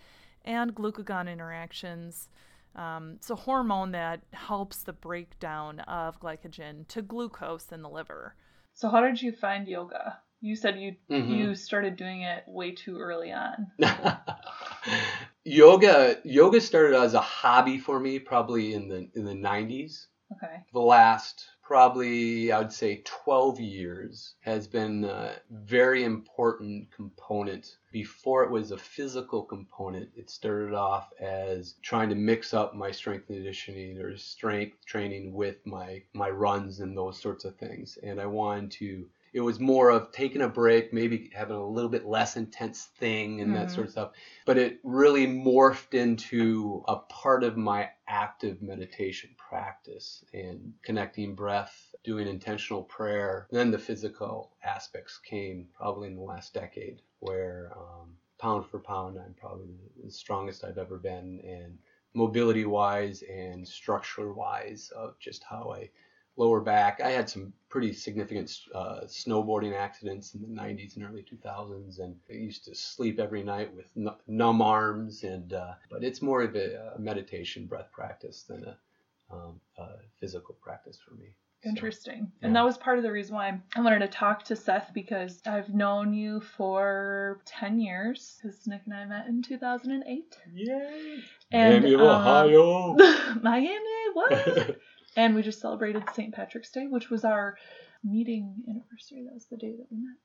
and 0.46 0.74
glucagon 0.74 1.32
interactions. 1.32 2.30
Um, 2.76 3.14
it's 3.18 3.30
a 3.30 3.36
hormone 3.36 3.92
that 3.92 4.22
helps 4.32 4.84
the 4.84 4.94
breakdown 4.94 5.82
of 5.82 6.20
glycogen 6.20 6.88
to 6.88 7.02
glucose 7.02 7.72
in 7.72 7.82
the 7.82 7.90
liver. 7.90 8.36
So, 8.74 8.90
how 8.90 9.02
did 9.02 9.22
you 9.22 9.32
find 9.34 9.68
yoga? 9.68 10.20
You 10.42 10.56
said 10.56 10.80
you 10.80 10.96
mm-hmm. 11.10 11.32
you 11.32 11.56
started 11.56 11.96
doing 11.96 12.22
it 12.22 12.44
way 12.48 12.72
too 12.72 12.98
early 12.98 13.32
on. 13.32 13.72
yoga 15.46 16.20
yoga 16.24 16.60
started 16.60 16.96
as 16.96 17.14
a 17.14 17.22
hobby 17.22 17.78
for 17.78 18.00
me 18.00 18.20
probably 18.20 18.74
in 18.74 18.90
the 18.90 19.08
in 19.14 19.26
the 19.26 19.34
90s. 19.34 20.08
Okay. 20.34 20.64
The 20.74 20.80
last 20.80 21.46
probably 21.62 22.52
I 22.52 22.60
would 22.60 22.74
say 22.74 23.02
12 23.06 23.60
years 23.60 24.34
has 24.42 24.68
been 24.68 25.04
a 25.04 25.36
very 25.52 26.04
important 26.04 26.92
component. 26.92 27.78
Before 27.92 28.44
it 28.44 28.52
was 28.52 28.72
a 28.72 28.78
physical 28.78 29.44
component, 29.44 30.10
it 30.16 30.30
started 30.30 30.74
off 30.74 31.14
as 31.20 31.76
trying 31.84 32.10
to 32.10 32.16
mix 32.16 32.54
up 32.54 32.76
my 32.76 32.92
strength 32.92 33.28
conditioning 33.28 34.00
or 34.00 34.18
strength 34.18 34.84
training 34.86 35.34
with 35.34 35.58
my 35.66 36.02
my 36.14 36.30
runs 36.30 36.80
and 36.80 36.98
those 36.98 37.20
sorts 37.20 37.46
of 37.46 37.56
things. 37.56 38.00
And 38.02 38.20
I 38.20 38.26
wanted 38.26 38.72
to 38.72 39.06
it 39.36 39.42
was 39.42 39.60
more 39.60 39.90
of 39.90 40.14
taking 40.14 40.42
a 40.42 40.48
break, 40.48 40.94
maybe 40.94 41.30
having 41.36 41.58
a 41.58 41.68
little 41.68 41.90
bit 41.90 42.06
less 42.06 42.38
intense 42.38 42.86
thing 43.00 43.42
and 43.42 43.52
mm-hmm. 43.52 43.60
that 43.60 43.70
sort 43.70 43.88
of 43.88 43.92
stuff. 43.92 44.12
But 44.46 44.58
it 44.58 44.80
really 44.82 45.28
morphed 45.28 45.94
into 45.94 46.86
a 46.88 46.96
part 46.96 47.44
of 47.44 47.58
my 47.58 47.90
active 48.08 48.62
meditation 48.62 49.32
practice 49.38 50.24
and 50.34 50.72
connecting 50.84 51.36
breath, 51.36 51.94
doing 52.06 52.30
intentional 52.30 52.84
prayer. 52.84 53.48
Then 53.52 53.72
the 53.72 53.78
physical 53.78 54.54
aspects 54.64 55.20
came 55.20 55.68
probably 55.76 56.08
in 56.08 56.16
the 56.16 56.22
last 56.22 56.54
decade, 56.54 57.02
where 57.20 57.74
um, 57.76 58.16
pound 58.40 58.66
for 58.68 58.80
pound, 58.80 59.18
I'm 59.20 59.36
probably 59.38 59.68
the 60.02 60.12
strongest 60.12 60.64
I've 60.64 60.78
ever 60.78 60.98
been, 60.98 61.42
and 61.44 61.78
mobility 62.14 62.64
wise 62.64 63.22
and 63.30 63.68
structure 63.68 64.32
wise 64.32 64.94
of 64.96 65.20
just 65.20 65.44
how 65.44 65.74
I 65.76 65.90
lower 66.38 66.60
back. 66.60 67.02
I 67.02 67.12
had 67.12 67.30
some 67.30 67.54
pretty 67.70 67.94
significant 67.94 68.52
uh, 68.74 69.02
snowboarding 69.06 69.76
accidents 69.76 70.34
in 70.34 70.42
the 70.42 70.48
90s 70.48 70.96
and 70.96 71.06
early 71.06 71.24
2000s, 71.24 72.00
and 72.00 72.16
I 72.30 72.34
used 72.34 72.66
to 72.66 72.76
sleep 72.76 73.20
every 73.20 73.44
night 73.44 73.74
with 73.74 73.90
n- 73.98 74.16
numb 74.28 74.62
arms. 74.62 75.24
And 75.24 75.54
uh, 75.54 75.74
but 75.90 76.04
it's 76.04 76.22
more 76.22 76.42
of 76.42 76.56
a, 76.56 76.94
a 76.96 77.00
meditation 77.00 77.66
breath 77.66 77.92
practice 77.92 78.44
than 78.44 78.66
a, 78.66 78.78
um, 79.34 79.60
a 79.78 79.88
physical 80.20 80.56
practice 80.62 81.00
for 81.06 81.16
me. 81.16 81.36
Interesting. 81.66 82.32
So, 82.42 82.46
and 82.46 82.56
that 82.56 82.64
was 82.64 82.78
part 82.78 82.98
of 82.98 83.04
the 83.04 83.12
reason 83.12 83.36
why 83.36 83.60
I 83.76 83.82
wanted 83.82 84.00
to 84.00 84.08
talk 84.08 84.44
to 84.46 84.56
Seth 84.56 84.92
because 84.94 85.42
I've 85.48 85.74
known 85.74 86.14
you 86.14 86.42
for 86.42 87.42
10 87.46 87.80
years 87.80 88.40
because 88.42 88.68
Nick 88.68 88.82
and 88.86 88.94
I 88.94 89.06
met 89.06 89.26
in 89.28 89.42
2008. 89.42 90.38
Yay! 90.54 91.24
And, 91.52 91.84
Miami, 91.84 91.96
um, 91.96 92.02
Ohio. 92.02 92.96
Miami, 93.42 93.80
what? 94.14 94.78
And 95.16 95.36
we 95.36 95.42
just 95.42 95.62
celebrated 95.62 96.04
St. 96.14 96.34
Patrick's 96.34 96.72
Day, 96.72 96.88
which 96.88 97.10
was 97.10 97.24
our 97.24 97.58
meeting 98.04 98.56
anniversary. 98.68 99.24
That 99.26 99.34
was 99.34 99.46
the 99.46 99.58
day 99.58 99.72
that 99.78 99.88
we 99.90 99.98
met. 99.98 100.18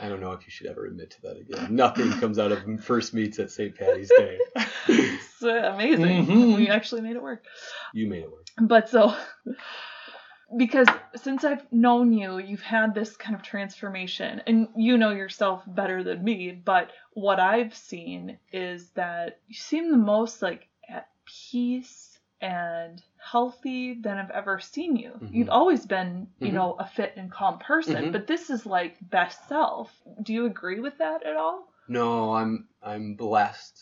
I 0.00 0.08
don't 0.08 0.20
know 0.20 0.32
if 0.32 0.44
you 0.44 0.50
should 0.50 0.66
ever 0.66 0.86
admit 0.86 1.10
to 1.12 1.22
that 1.22 1.38
again. 1.38 1.74
Nothing 1.74 2.12
comes 2.12 2.38
out 2.38 2.52
of 2.52 2.84
first 2.84 3.14
meets 3.14 3.38
at 3.38 3.50
St. 3.50 3.74
Patty's 3.74 4.10
Day. 4.16 4.38
it's 4.88 5.42
uh, 5.42 5.72
amazing. 5.74 6.26
Mm-hmm. 6.26 6.54
We 6.54 6.68
actually 6.68 7.00
made 7.00 7.16
it 7.16 7.22
work. 7.22 7.44
You 7.94 8.06
made 8.06 8.24
it 8.24 8.30
work. 8.30 8.46
But 8.60 8.90
so, 8.90 9.16
because 10.54 10.86
since 11.16 11.44
I've 11.44 11.70
known 11.72 12.12
you, 12.12 12.38
you've 12.38 12.60
had 12.60 12.94
this 12.94 13.16
kind 13.16 13.34
of 13.34 13.42
transformation, 13.42 14.42
and 14.46 14.68
you 14.76 14.98
know 14.98 15.12
yourself 15.12 15.62
better 15.66 16.04
than 16.04 16.22
me. 16.22 16.52
But 16.52 16.90
what 17.14 17.40
I've 17.40 17.74
seen 17.74 18.38
is 18.52 18.90
that 18.90 19.40
you 19.48 19.54
seem 19.54 19.90
the 19.90 19.96
most 19.96 20.42
like 20.42 20.68
at 20.88 21.08
peace 21.24 22.18
and 22.40 23.02
healthy 23.30 23.94
than 23.94 24.18
I've 24.18 24.30
ever 24.30 24.60
seen 24.60 24.96
you. 24.96 25.10
Mm-hmm. 25.10 25.34
You've 25.34 25.48
always 25.50 25.86
been, 25.86 26.28
you 26.38 26.48
mm-hmm. 26.48 26.56
know, 26.56 26.76
a 26.78 26.86
fit 26.86 27.14
and 27.16 27.30
calm 27.30 27.58
person, 27.58 27.96
mm-hmm. 27.96 28.12
but 28.12 28.26
this 28.26 28.50
is 28.50 28.66
like 28.66 28.96
best 29.00 29.48
self. 29.48 29.92
Do 30.22 30.32
you 30.32 30.46
agree 30.46 30.80
with 30.80 30.98
that 30.98 31.24
at 31.24 31.36
all? 31.36 31.68
No, 31.88 32.34
I'm 32.34 32.68
I'm 32.82 33.14
blessed 33.14 33.78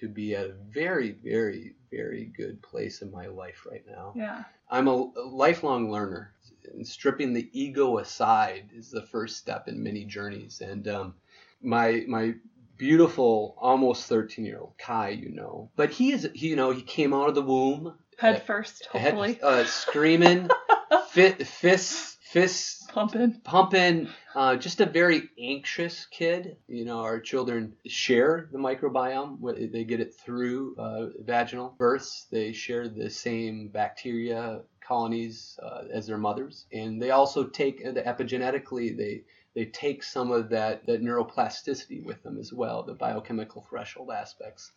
to 0.00 0.08
be 0.08 0.34
at 0.34 0.46
a 0.46 0.54
very 0.72 1.12
very 1.12 1.74
very 1.90 2.32
good 2.36 2.60
place 2.62 3.02
in 3.02 3.10
my 3.10 3.26
life 3.26 3.66
right 3.70 3.84
now. 3.86 4.12
Yeah. 4.16 4.44
I'm 4.70 4.88
a, 4.88 5.10
a 5.16 5.22
lifelong 5.22 5.90
learner. 5.90 6.32
And 6.72 6.86
stripping 6.86 7.34
the 7.34 7.48
ego 7.52 7.98
aside 7.98 8.70
is 8.74 8.90
the 8.90 9.02
first 9.02 9.36
step 9.36 9.68
in 9.68 9.82
many 9.82 10.04
journeys 10.04 10.60
and 10.60 10.88
um, 10.88 11.14
my 11.60 12.04
my 12.08 12.34
beautiful 12.76 13.54
almost 13.58 14.08
13 14.08 14.44
year 14.44 14.58
old 14.58 14.72
kai 14.78 15.10
you 15.10 15.30
know 15.30 15.70
but 15.76 15.90
he 15.90 16.10
is 16.10 16.28
you 16.34 16.56
know 16.56 16.72
he 16.72 16.82
came 16.82 17.14
out 17.14 17.28
of 17.28 17.34
the 17.34 17.42
womb 17.42 17.94
Head 18.18 18.42
first, 18.44 18.86
hopefully. 18.86 19.34
Head, 19.34 19.42
uh, 19.42 19.64
screaming, 19.64 20.48
fit, 21.10 21.46
fists, 21.46 22.16
fists 22.22 22.84
pumping, 22.94 23.40
pumping. 23.42 24.08
Uh, 24.34 24.56
just 24.56 24.80
a 24.80 24.86
very 24.86 25.28
anxious 25.38 26.06
kid. 26.06 26.56
You 26.68 26.84
know, 26.84 27.00
our 27.00 27.20
children 27.20 27.74
share 27.86 28.48
the 28.52 28.58
microbiome. 28.58 29.72
They 29.72 29.84
get 29.84 30.00
it 30.00 30.14
through 30.14 30.76
uh, 30.78 31.06
vaginal 31.24 31.74
births. 31.76 32.26
They 32.30 32.52
share 32.52 32.88
the 32.88 33.10
same 33.10 33.68
bacteria 33.68 34.62
colonies 34.80 35.58
uh, 35.62 35.84
as 35.92 36.06
their 36.06 36.18
mothers, 36.18 36.66
and 36.72 37.02
they 37.02 37.10
also 37.10 37.44
take 37.44 37.82
the 37.82 38.02
epigenetically. 38.02 38.96
They 38.96 39.24
they 39.54 39.66
take 39.66 40.02
some 40.02 40.32
of 40.32 40.48
that, 40.48 40.84
that 40.86 41.00
neuroplasticity 41.00 42.04
with 42.04 42.22
them 42.24 42.38
as 42.38 42.52
well, 42.52 42.82
the 42.82 42.94
biochemical 42.94 43.62
threshold 43.62 44.10
aspects. 44.10 44.72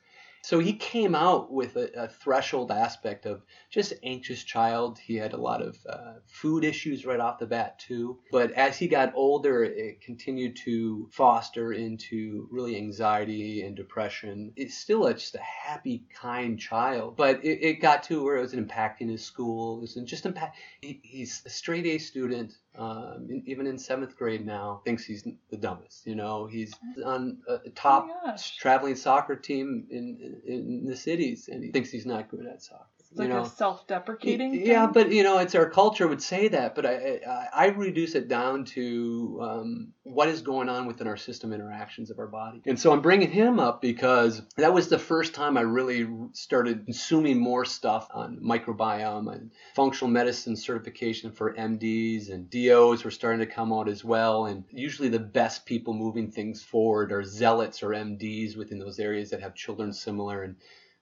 So 0.47 0.59
he 0.59 0.71
came 0.71 1.13
out 1.13 1.51
with 1.51 1.75
a, 1.75 2.03
a, 2.03 2.07
threshold 2.07 2.71
aspect 2.71 3.25
of 3.25 3.43
just 3.69 3.91
anxious 4.01 4.45
child. 4.45 4.97
He 4.97 5.17
had 5.17 5.33
a 5.33 5.41
lot 5.41 5.61
of 5.61 5.75
uh, 5.85 6.13
food 6.25 6.63
issues 6.63 7.05
right 7.05 7.19
off 7.19 7.39
the 7.39 7.45
bat 7.45 7.79
too. 7.79 8.19
But 8.31 8.53
as 8.53 8.77
he 8.77 8.87
got 8.87 9.11
older, 9.13 9.65
it 9.65 9.99
continued 9.99 10.55
to 10.63 11.09
foster 11.11 11.73
into 11.73 12.47
really 12.49 12.77
anxiety 12.77 13.63
and 13.63 13.75
depression. 13.75 14.53
It's 14.55 14.77
still 14.77 15.07
a, 15.07 15.15
just 15.15 15.35
a 15.35 15.39
happy, 15.39 16.05
kind 16.15 16.57
child, 16.57 17.17
but 17.17 17.43
it, 17.43 17.61
it 17.61 17.81
got 17.81 18.03
to 18.03 18.23
where 18.23 18.37
it 18.37 18.41
was 18.41 18.53
impacting 18.53 19.09
his 19.09 19.25
school. 19.25 19.79
It 19.79 19.81
was 19.81 19.99
just 20.05 20.25
impact. 20.25 20.55
He, 20.79 21.01
he's 21.03 21.41
a 21.45 21.49
straight 21.49 21.85
A 21.87 21.97
student 21.97 22.53
um, 22.77 23.43
even 23.45 23.67
in 23.67 23.77
seventh 23.77 24.15
grade 24.15 24.45
now, 24.45 24.81
thinks 24.85 25.03
he's 25.03 25.27
the 25.49 25.57
dumbest. 25.57 26.05
You 26.05 26.15
know, 26.15 26.45
he's 26.45 26.73
on 27.03 27.39
a 27.47 27.69
top 27.71 28.07
Oh 28.09 28.35
traveling 28.59 28.95
soccer 28.95 29.35
team 29.35 29.87
in, 29.89 30.41
in, 30.45 30.53
in 30.53 30.85
the 30.85 30.95
cities, 30.95 31.49
and 31.51 31.63
he 31.63 31.71
thinks 31.71 31.89
he's 31.89 32.05
not 32.05 32.29
good 32.29 32.45
at 32.45 32.61
soccer. 32.61 32.85
It's 33.17 33.27
like 33.27 33.29
know? 33.29 33.41
a 33.41 33.49
self-deprecating. 33.49 34.65
Yeah, 34.65 34.85
but 34.85 35.11
you 35.11 35.23
know, 35.23 35.39
it's 35.39 35.55
our 35.55 35.69
culture 35.69 36.07
would 36.07 36.21
say 36.21 36.49
that, 36.49 36.75
but 36.75 36.85
I 36.85 37.19
I, 37.27 37.47
I 37.51 37.65
reduce 37.69 38.13
it 38.13 38.27
down 38.27 38.65
to 38.65 39.39
um, 39.41 39.93
what 40.03 40.27
is 40.27 40.41
going 40.41 40.69
on 40.69 40.85
within 40.85 41.07
our 41.07 41.17
system 41.17 41.51
interactions 41.51 42.11
of 42.11 42.19
our 42.19 42.27
body, 42.27 42.61
and 42.67 42.79
so 42.79 42.91
I'm 42.91 43.01
bringing 43.01 43.31
him 43.31 43.59
up 43.59 43.81
because 43.81 44.43
that 44.57 44.71
was 44.71 44.87
the 44.87 44.99
first 44.99 45.33
time 45.33 45.57
I 45.57 45.61
really 45.61 46.07
started 46.33 46.85
consuming 46.85 47.39
more 47.39 47.65
stuff 47.65 48.07
on 48.13 48.37
microbiome 48.37 49.33
and 49.33 49.51
functional 49.75 50.11
medicine 50.11 50.55
certification 50.55 51.31
for 51.31 51.55
MDs 51.55 52.31
and 52.31 52.49
DOs 52.51 53.03
were 53.03 53.11
starting 53.11 53.39
to 53.39 53.51
come 53.51 53.73
out 53.73 53.89
as 53.89 54.03
well, 54.03 54.45
and 54.45 54.63
usually 54.69 55.09
the 55.09 55.17
best 55.17 55.65
people 55.65 55.95
moving 55.95 56.29
things 56.29 56.61
forward 56.63 57.11
are 57.11 57.23
zealots 57.23 57.81
or 57.81 57.89
MDs 57.89 58.55
within 58.55 58.77
those 58.77 58.99
areas 58.99 59.31
that 59.31 59.41
have 59.41 59.55
children 59.55 59.91
similar 59.91 60.43
and 60.43 60.55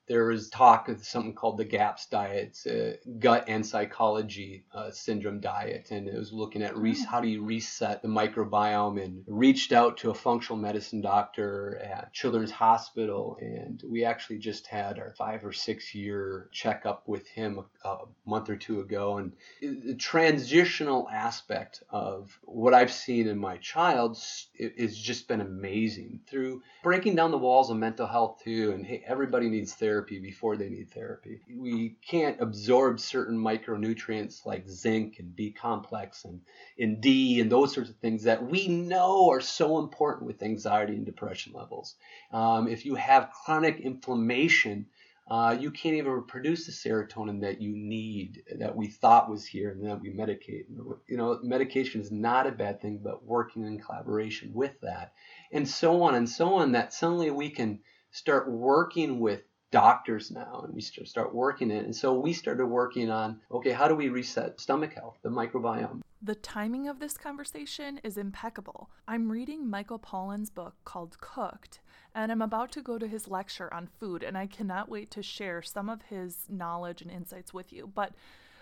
there 0.07 0.25
was 0.25 0.49
talk 0.49 0.87
of 0.89 1.03
something 1.03 1.33
called 1.33 1.57
the 1.57 1.65
GAPS 1.65 2.07
diet, 2.07 2.49
it's 2.49 2.67
a 2.67 2.97
gut 3.19 3.45
and 3.47 3.65
psychology 3.65 4.65
uh, 4.73 4.91
syndrome 4.91 5.39
diet, 5.39 5.89
and 5.91 6.07
it 6.07 6.17
was 6.17 6.31
looking 6.31 6.61
at 6.61 6.77
re- 6.77 6.95
how 7.09 7.19
do 7.19 7.27
you 7.27 7.43
reset 7.43 8.01
the 8.01 8.07
microbiome. 8.07 9.03
And 9.03 9.23
reached 9.27 9.71
out 9.71 9.97
to 9.97 10.11
a 10.11 10.13
functional 10.13 10.57
medicine 10.57 11.01
doctor 11.01 11.81
at 11.83 12.13
Children's 12.13 12.51
Hospital, 12.51 13.37
and 13.41 13.81
we 13.87 14.05
actually 14.05 14.37
just 14.37 14.67
had 14.67 14.99
our 14.99 15.13
five 15.17 15.43
or 15.43 15.51
six 15.51 15.93
year 15.95 16.49
checkup 16.51 17.07
with 17.07 17.27
him 17.27 17.59
a, 17.83 17.87
a 17.87 18.05
month 18.25 18.49
or 18.49 18.55
two 18.55 18.81
ago. 18.81 19.17
And 19.17 19.33
the 19.61 19.95
transitional 19.95 21.09
aspect 21.09 21.83
of 21.89 22.37
what 22.43 22.73
I've 22.73 22.91
seen 22.91 23.27
in 23.27 23.37
my 23.37 23.57
child 23.57 24.17
has 24.59 24.97
just 24.97 25.27
been 25.27 25.41
amazing 25.41 26.21
through 26.27 26.61
breaking 26.83 27.15
down 27.15 27.31
the 27.31 27.37
walls 27.37 27.69
of 27.71 27.77
mental 27.77 28.07
health 28.07 28.41
too. 28.43 28.71
And 28.71 28.85
hey, 28.85 29.03
everybody 29.07 29.49
needs 29.49 29.73
therapy 29.73 29.94
before 30.01 30.57
they 30.57 30.69
need 30.69 30.91
therapy. 30.91 31.39
We 31.49 31.97
can't 32.07 32.41
absorb 32.41 32.99
certain 32.99 33.37
micronutrients 33.37 34.45
like 34.45 34.69
zinc 34.69 35.19
and 35.19 35.35
B 35.35 35.51
complex 35.51 36.25
and, 36.25 36.41
and 36.79 37.01
D 37.01 37.39
and 37.39 37.51
those 37.51 37.73
sorts 37.73 37.89
of 37.89 37.97
things 37.97 38.23
that 38.23 38.43
we 38.43 38.67
know 38.67 39.29
are 39.29 39.41
so 39.41 39.79
important 39.79 40.25
with 40.25 40.43
anxiety 40.43 40.93
and 40.95 41.05
depression 41.05 41.53
levels. 41.53 41.95
Um, 42.31 42.67
if 42.67 42.85
you 42.85 42.95
have 42.95 43.31
chronic 43.45 43.79
inflammation, 43.79 44.87
uh, 45.29 45.57
you 45.59 45.71
can't 45.71 45.95
even 45.95 46.23
produce 46.23 46.67
the 46.67 46.71
serotonin 46.71 47.41
that 47.41 47.59
you 47.59 47.75
need 47.75 48.43
that 48.59 48.75
we 48.75 48.87
thought 48.87 49.29
was 49.29 49.45
here 49.45 49.71
and 49.71 49.83
that 49.85 49.99
we 49.99 50.13
medicate. 50.13 50.65
You 51.07 51.17
know, 51.17 51.39
medication 51.41 52.01
is 52.01 52.11
not 52.11 52.45
a 52.45 52.51
bad 52.51 52.79
thing, 52.79 52.99
but 53.03 53.25
working 53.25 53.65
in 53.65 53.79
collaboration 53.79 54.51
with 54.53 54.79
that, 54.81 55.13
and 55.51 55.67
so 55.67 56.03
on 56.03 56.13
and 56.13 56.29
so 56.29 56.55
on. 56.55 56.73
That 56.73 56.93
suddenly 56.93 57.31
we 57.31 57.49
can 57.49 57.79
start 58.11 58.51
working 58.51 59.19
with 59.19 59.41
doctors 59.71 60.31
now 60.31 60.63
and 60.65 60.73
we 60.73 60.81
start 60.81 61.33
working 61.33 61.71
it. 61.71 61.85
And 61.85 61.95
so 61.95 62.17
we 62.17 62.33
started 62.33 62.65
working 62.65 63.09
on 63.09 63.41
okay, 63.51 63.71
how 63.71 63.87
do 63.87 63.95
we 63.95 64.09
reset 64.09 64.59
stomach 64.59 64.93
health, 64.93 65.17
the 65.21 65.29
microbiome? 65.29 66.01
The 66.21 66.35
timing 66.35 66.87
of 66.87 66.99
this 66.99 67.17
conversation 67.17 67.99
is 68.03 68.17
impeccable. 68.17 68.89
I'm 69.07 69.31
reading 69.31 69.69
Michael 69.69 69.99
Pollan's 69.99 70.49
book 70.49 70.73
called 70.83 71.19
Cooked, 71.19 71.81
and 72.15 72.31
I'm 72.31 72.41
about 72.41 72.71
to 72.71 72.81
go 72.81 72.97
to 72.97 73.07
his 73.07 73.27
lecture 73.27 73.71
on 73.71 73.89
food, 73.99 74.23
and 74.23 74.37
I 74.37 74.47
cannot 74.47 74.89
wait 74.89 75.11
to 75.11 75.21
share 75.21 75.61
some 75.61 75.87
of 75.87 76.03
his 76.03 76.45
knowledge 76.49 77.01
and 77.01 77.11
insights 77.11 77.53
with 77.53 77.71
you. 77.71 77.91
But 77.93 78.13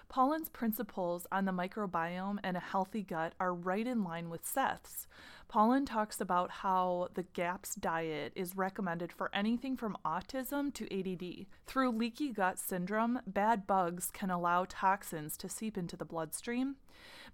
Pollan's 0.09 0.49
principles 0.49 1.25
on 1.31 1.45
the 1.45 1.53
microbiome 1.53 2.39
and 2.43 2.57
a 2.57 2.59
healthy 2.59 3.01
gut 3.01 3.33
are 3.39 3.53
right 3.53 3.87
in 3.87 4.03
line 4.03 4.29
with 4.29 4.45
Seth's. 4.45 5.07
Pollan 5.53 5.85
talks 5.85 6.19
about 6.19 6.49
how 6.49 7.09
the 7.13 7.21
GAPS 7.21 7.75
diet 7.75 8.33
is 8.35 8.57
recommended 8.57 9.13
for 9.13 9.29
anything 9.35 9.77
from 9.77 9.95
autism 10.03 10.73
to 10.73 10.85
ADD. 10.91 11.45
Through 11.67 11.91
leaky 11.91 12.31
gut 12.31 12.57
syndrome, 12.57 13.19
bad 13.27 13.67
bugs 13.67 14.09
can 14.11 14.31
allow 14.31 14.65
toxins 14.67 15.37
to 15.37 15.47
seep 15.47 15.77
into 15.77 15.95
the 15.95 16.05
bloodstream. 16.05 16.77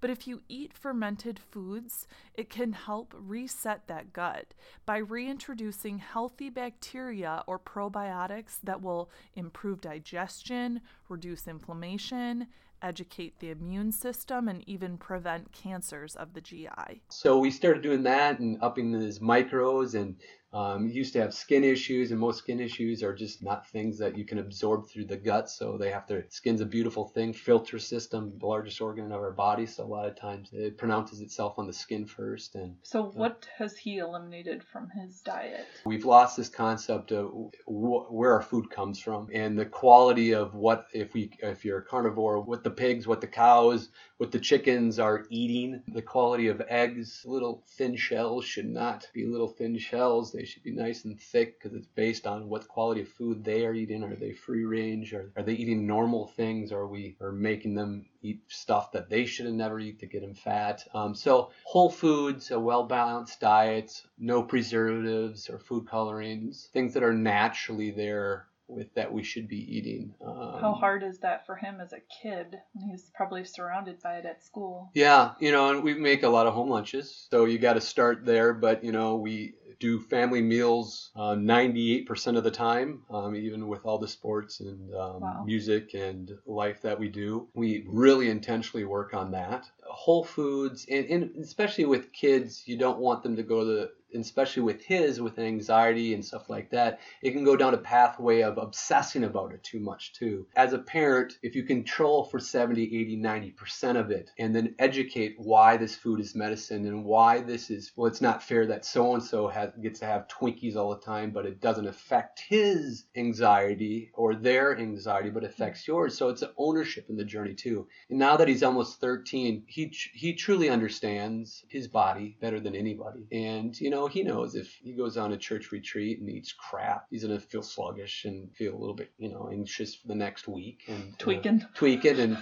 But 0.02 0.10
if 0.10 0.28
you 0.28 0.42
eat 0.50 0.74
fermented 0.74 1.40
foods, 1.40 2.08
it 2.34 2.50
can 2.50 2.74
help 2.74 3.16
reset 3.18 3.88
that 3.88 4.12
gut 4.12 4.54
by 4.86 4.98
reintroducing 4.98 6.00
healthy 6.00 6.50
bacteria 6.50 7.46
or 7.48 7.58
probiotics 7.58 8.58
that 8.64 8.82
will 8.82 9.10
improve 9.36 9.80
digestion, 9.80 10.82
reduce 11.08 11.48
inflammation, 11.48 12.48
educate 12.82 13.40
the 13.40 13.50
immune 13.50 13.92
system, 13.92 14.48
and 14.48 14.68
even 14.68 14.98
prevent 14.98 15.52
cancers 15.52 16.16
of 16.16 16.34
the 16.34 16.42
GI. 16.42 17.02
So 17.10 17.40
we 17.40 17.52
started 17.52 17.84
doing 17.84 18.04
that 18.04 18.40
and 18.40 18.58
upping 18.62 18.92
his 18.92 19.20
micros 19.20 19.96
and 19.96 20.16
um, 20.52 20.90
used 20.90 21.14
to 21.14 21.22
have 21.22 21.34
skin 21.34 21.64
issues, 21.64 22.12
and 22.12 22.20
most 22.20 22.40
skin 22.40 22.60
issues 22.60 23.04
are 23.04 23.14
just 23.14 23.44
not 23.44 23.68
things 23.70 24.00
that 24.00 24.18
you 24.18 24.26
can 24.26 24.40
absorb 24.40 24.90
through 24.90 25.06
the 25.06 25.18
gut. 25.18 25.50
So 25.50 25.78
they 25.78 25.92
have 25.92 26.08
to. 26.08 26.24
Skin's 26.30 26.62
a 26.62 26.66
beautiful 26.66 27.08
thing, 27.08 27.34
filter 27.34 27.78
system, 27.78 28.34
the 28.40 28.48
largest 28.48 28.82
organ 28.82 29.12
of 29.12 29.20
our 29.20 29.32
body. 29.32 29.68
So 29.68 29.84
a 29.84 29.86
lot 29.86 30.08
of 30.08 30.16
times 30.16 30.50
it 30.52 30.78
pronounces 30.78 31.22
itself 31.22 31.60
on 31.60 31.68
the 31.68 31.74
skin 31.74 32.06
first. 32.06 32.56
And 32.56 32.76
so, 32.82 33.12
what 33.12 33.48
uh, 33.48 33.64
has 33.64 33.78
he 33.78 34.00
eliminated 34.00 34.64
from 34.64 34.90
his 34.90 35.22
diet? 35.22 35.68
We've 35.86 36.06
lost 36.06 36.36
this 36.36 36.50
concept 36.50 37.12
of 37.12 37.30
wh- 37.66 38.12
where 38.12 38.34
our 38.34 38.42
food 38.42 38.72
comes 38.72 39.00
from 39.00 39.30
and 39.34 39.58
the 39.58 39.66
quality 39.66 40.34
of 40.34 40.56
what 40.56 40.88
if 40.94 41.14
we 41.14 41.32
if 41.44 41.64
you're 41.64 41.80
a 41.80 41.86
carnivore, 41.86 42.42
what 42.42 42.64
the 42.64 42.72
pigs, 42.72 43.06
what 43.06 43.22
the 43.22 43.28
cows, 43.28 43.90
what 44.18 44.32
the 44.32 44.40
chickens 44.40 44.98
are 44.98 45.26
eating. 45.30 45.84
The 45.90 46.02
quality 46.02 46.48
of 46.48 46.62
eggs, 46.70 47.24
little 47.26 47.64
thin 47.68 47.96
shells 47.96 48.46
should 48.46 48.68
not 48.68 49.08
be 49.14 49.26
little 49.26 49.48
thin 49.48 49.78
shells 49.78 50.34
they 50.40 50.46
should 50.46 50.64
be 50.64 50.72
nice 50.72 51.04
and 51.04 51.20
thick 51.20 51.60
because 51.60 51.78
it's 51.78 51.90
based 51.96 52.26
on 52.26 52.48
what 52.48 52.66
quality 52.70 53.02
of 53.02 53.10
food 53.10 53.44
they 53.44 53.66
are 53.66 53.74
eating. 53.74 54.06
Are 54.06 54.16
they 54.16 54.32
free 54.32 54.64
range? 54.64 55.14
Or 55.14 55.34
are 55.36 55.44
they 55.44 55.52
eating 55.52 55.86
normal 55.86 56.28
things? 56.28 56.72
Or 56.72 56.84
are 56.84 56.88
we 56.88 57.18
are 57.20 57.34
making 57.34 57.76
them 57.76 58.06
eat 58.22 58.40
stuff 58.48 58.94
that 58.94 59.10
they 59.10 59.26
should 59.26 59.48
have 59.48 59.56
never 59.56 59.82
eat 59.82 60.00
to 60.00 60.06
get 60.06 60.22
them 60.22 60.34
fat? 60.34 60.88
Um, 60.94 61.14
so 61.14 61.52
whole 61.66 61.90
foods, 61.90 62.52
a 62.52 62.60
well 62.60 62.86
balanced 62.86 63.42
diet, 63.42 64.02
no 64.18 64.42
preservatives 64.42 65.50
or 65.50 65.60
food 65.60 65.90
colorings, 65.90 66.70
things 66.72 66.94
that 66.94 67.04
are 67.04 67.14
naturally 67.14 67.92
there 67.92 68.48
with 68.70 68.94
that 68.94 69.12
we 69.12 69.24
should 69.24 69.48
be 69.48 69.78
eating. 69.78 70.14
Um, 70.26 70.62
How 70.62 70.74
hard 70.74 71.04
is 71.04 71.18
that 71.20 71.46
for 71.46 71.56
him 71.56 71.82
as 71.82 71.92
a 71.92 72.00
kid? 72.22 72.60
He's 72.88 73.10
probably 73.16 73.44
surrounded 73.44 74.02
by 74.02 74.18
it 74.18 74.26
at 74.26 74.44
school. 74.44 74.92
Yeah, 74.94 75.32
you 75.40 75.52
know, 75.52 75.72
and 75.72 75.84
we 75.84 75.96
make 75.96 76.24
a 76.24 76.30
lot 76.30 76.48
of 76.48 76.54
home 76.54 76.70
lunches, 76.70 77.28
so 77.30 77.46
you 77.46 77.58
got 77.58 77.74
to 77.74 77.82
start 77.82 78.26
there. 78.26 78.54
But 78.54 78.84
you 78.84 78.92
know, 78.92 79.16
we 79.16 79.56
do 79.80 80.00
family 80.00 80.42
meals 80.42 81.12
uh, 81.16 81.36
98% 81.36 82.38
of 82.38 82.44
the 82.44 82.52
time, 82.52 83.04
um, 83.10 83.36
even 83.36 83.68
with 83.68 83.86
all 83.86 83.98
the 83.98 84.08
sports 84.08 84.60
and 84.60 84.94
um, 84.94 85.22
wow. 85.22 85.44
music 85.46 85.94
and 85.94 86.32
life 86.46 86.82
that 86.82 87.00
we 87.00 87.08
do. 87.08 87.48
We 87.54 87.86
really 87.88 88.30
intentionally 88.30 88.86
work 88.86 89.14
on 89.14 89.32
that. 89.32 89.70
Whole 89.84 90.24
foods, 90.24 90.86
and, 90.90 91.06
and 91.06 91.44
especially 91.44 91.86
with 91.86 92.12
kids, 92.12 92.64
you 92.66 92.78
don't 92.78 93.00
want 93.00 93.24
them 93.24 93.36
to 93.38 93.44
go 93.44 93.64
to 93.64 93.90
especially 94.16 94.64
with 94.64 94.84
his 94.84 95.22
with 95.22 95.40
anxiety 95.40 96.14
and 96.14 96.24
stuff 96.24 96.50
like 96.50 96.70
that 96.70 97.00
it 97.22 97.32
can 97.32 97.44
go 97.44 97.56
down 97.56 97.74
a 97.74 97.78
pathway 97.78 98.42
of 98.42 98.58
obsessing 98.58 99.24
about 99.24 99.54
it 99.54 99.64
too 99.64 99.80
much 99.80 100.14
too. 100.14 100.48
As 100.56 100.74
a 100.74 100.80
parent 100.80 101.34
if 101.44 101.56
you 101.56 101.64
control 101.64 102.24
for 102.24 102.40
70 102.40 102.84
80 102.84 103.18
90% 103.18 104.00
of 104.00 104.12
it 104.12 104.32
and 104.38 104.56
then 104.56 104.76
educate 104.80 105.36
why 105.38 105.78
this 105.78 105.96
food 105.96 106.20
is 106.20 106.36
medicine 106.36 106.86
and 106.86 107.04
why 107.04 107.42
this 107.42 107.70
is 107.70 107.92
well 107.96 108.08
it's 108.08 108.22
not 108.22 108.44
fair 108.44 108.66
that 108.68 108.86
so 108.86 109.14
and 109.14 109.24
so 109.24 109.52
gets 109.82 110.00
to 110.00 110.06
have 110.06 110.28
twinkies 110.28 110.76
all 110.76 110.90
the 110.90 111.02
time 111.02 111.32
but 111.32 111.46
it 111.46 111.62
doesn't 111.62 111.88
affect 111.88 112.40
his 112.48 113.06
anxiety 113.16 114.12
or 114.14 114.36
their 114.36 114.78
anxiety 114.78 115.30
but 115.30 115.44
affects 115.44 115.88
yours. 115.88 116.18
So 116.18 116.30
it's 116.30 116.42
an 116.42 116.50
ownership 116.58 117.10
in 117.10 117.18
the 117.18 117.24
journey 117.24 117.54
too. 117.54 117.88
And 118.10 118.20
now 118.20 118.38
that 118.38 118.48
he's 118.48 118.64
almost 118.64 119.00
13 119.02 119.64
he 119.68 119.94
he 120.14 120.34
truly 120.34 120.70
understands 120.70 121.64
his 121.68 121.88
body 121.88 122.38
better 122.40 122.60
than 122.60 122.76
anybody. 122.76 123.28
And 123.32 123.80
you 123.80 123.90
know 123.90 123.99
know, 124.00 124.08
he 124.08 124.24
knows 124.24 124.56
if 124.56 124.74
he 124.82 124.94
goes 124.94 125.18
on 125.18 125.34
a 125.34 125.38
church 125.38 125.72
retreat 125.72 126.20
and 126.20 126.30
eats 126.30 126.54
crap, 126.54 127.06
he's 127.10 127.24
gonna 127.24 127.40
feel 127.40 127.62
sluggish 127.62 128.26
and 128.26 128.54
feel 128.56 128.76
a 128.76 128.80
little 128.80 128.96
bit, 128.96 129.12
you 129.18 129.30
know, 129.30 129.50
anxious 129.52 129.96
for 129.96 130.08
the 130.08 130.16
next 130.16 130.48
week 130.48 130.84
and 130.88 131.18
tweaking, 131.20 131.62
uh, 131.62 131.68
tweaking, 131.74 132.20
and 132.20 132.38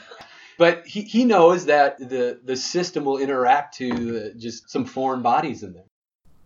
but 0.57 0.85
he, 0.85 1.01
he 1.01 1.25
knows 1.25 1.65
that 1.65 1.97
the 1.97 2.39
the 2.43 2.55
system 2.55 3.05
will 3.05 3.17
interact 3.17 3.77
to 3.77 4.31
uh, 4.31 4.37
just 4.37 4.69
some 4.69 4.85
foreign 4.85 5.21
bodies 5.21 5.63
in 5.63 5.73
there. 5.73 5.89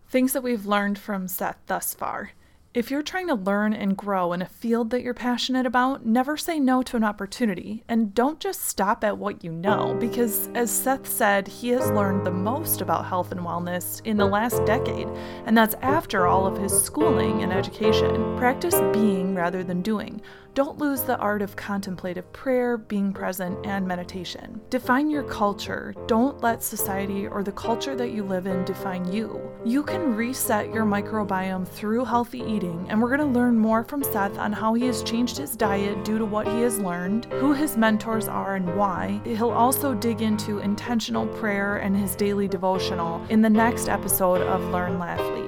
Things 0.08 0.32
that 0.32 0.42
we've 0.42 0.66
learned 0.66 0.98
from 0.98 1.28
Seth 1.28 1.58
thus 1.66 1.94
far. 1.94 2.32
If 2.74 2.90
you're 2.90 3.02
trying 3.02 3.26
to 3.26 3.34
learn 3.34 3.74
and 3.74 3.98
grow 3.98 4.32
in 4.32 4.40
a 4.40 4.46
field 4.46 4.88
that 4.90 5.02
you're 5.02 5.12
passionate 5.12 5.66
about, 5.66 6.06
never 6.06 6.38
say 6.38 6.58
no 6.58 6.80
to 6.84 6.96
an 6.96 7.04
opportunity. 7.04 7.84
And 7.86 8.14
don't 8.14 8.40
just 8.40 8.62
stop 8.62 9.04
at 9.04 9.18
what 9.18 9.44
you 9.44 9.52
know, 9.52 9.94
because 10.00 10.48
as 10.54 10.70
Seth 10.70 11.06
said, 11.06 11.46
he 11.46 11.68
has 11.68 11.90
learned 11.90 12.24
the 12.24 12.30
most 12.30 12.80
about 12.80 13.04
health 13.04 13.30
and 13.30 13.42
wellness 13.42 14.00
in 14.06 14.16
the 14.16 14.24
last 14.24 14.64
decade, 14.64 15.06
and 15.44 15.54
that's 15.54 15.74
after 15.82 16.26
all 16.26 16.46
of 16.46 16.56
his 16.56 16.72
schooling 16.82 17.42
and 17.42 17.52
education. 17.52 18.38
Practice 18.38 18.80
being 18.94 19.34
rather 19.34 19.62
than 19.62 19.82
doing. 19.82 20.22
Don't 20.54 20.76
lose 20.76 21.00
the 21.00 21.16
art 21.16 21.40
of 21.40 21.56
contemplative 21.56 22.30
prayer, 22.34 22.76
being 22.76 23.10
present, 23.14 23.64
and 23.64 23.88
meditation. 23.88 24.60
Define 24.68 25.08
your 25.08 25.22
culture. 25.22 25.94
Don't 26.06 26.42
let 26.42 26.62
society 26.62 27.26
or 27.26 27.42
the 27.42 27.52
culture 27.52 27.96
that 27.96 28.10
you 28.10 28.22
live 28.22 28.46
in 28.46 28.62
define 28.66 29.10
you. 29.10 29.40
You 29.64 29.82
can 29.82 30.14
reset 30.14 30.70
your 30.74 30.84
microbiome 30.84 31.66
through 31.66 32.04
healthy 32.04 32.40
eating, 32.40 32.86
and 32.90 33.00
we're 33.00 33.16
going 33.16 33.32
to 33.32 33.38
learn 33.38 33.56
more 33.58 33.82
from 33.82 34.04
Seth 34.04 34.36
on 34.36 34.52
how 34.52 34.74
he 34.74 34.84
has 34.84 35.02
changed 35.02 35.38
his 35.38 35.56
diet 35.56 36.04
due 36.04 36.18
to 36.18 36.26
what 36.26 36.46
he 36.46 36.60
has 36.60 36.78
learned, 36.78 37.24
who 37.32 37.54
his 37.54 37.78
mentors 37.78 38.28
are, 38.28 38.54
and 38.56 38.76
why. 38.76 39.22
He'll 39.24 39.52
also 39.52 39.94
dig 39.94 40.20
into 40.20 40.58
intentional 40.58 41.26
prayer 41.28 41.78
and 41.78 41.96
his 41.96 42.14
daily 42.14 42.46
devotional 42.46 43.24
in 43.30 43.40
the 43.40 43.48
next 43.48 43.88
episode 43.88 44.42
of 44.42 44.62
Learn, 44.64 44.98
Laugh, 44.98 45.18
Lead. 45.18 45.41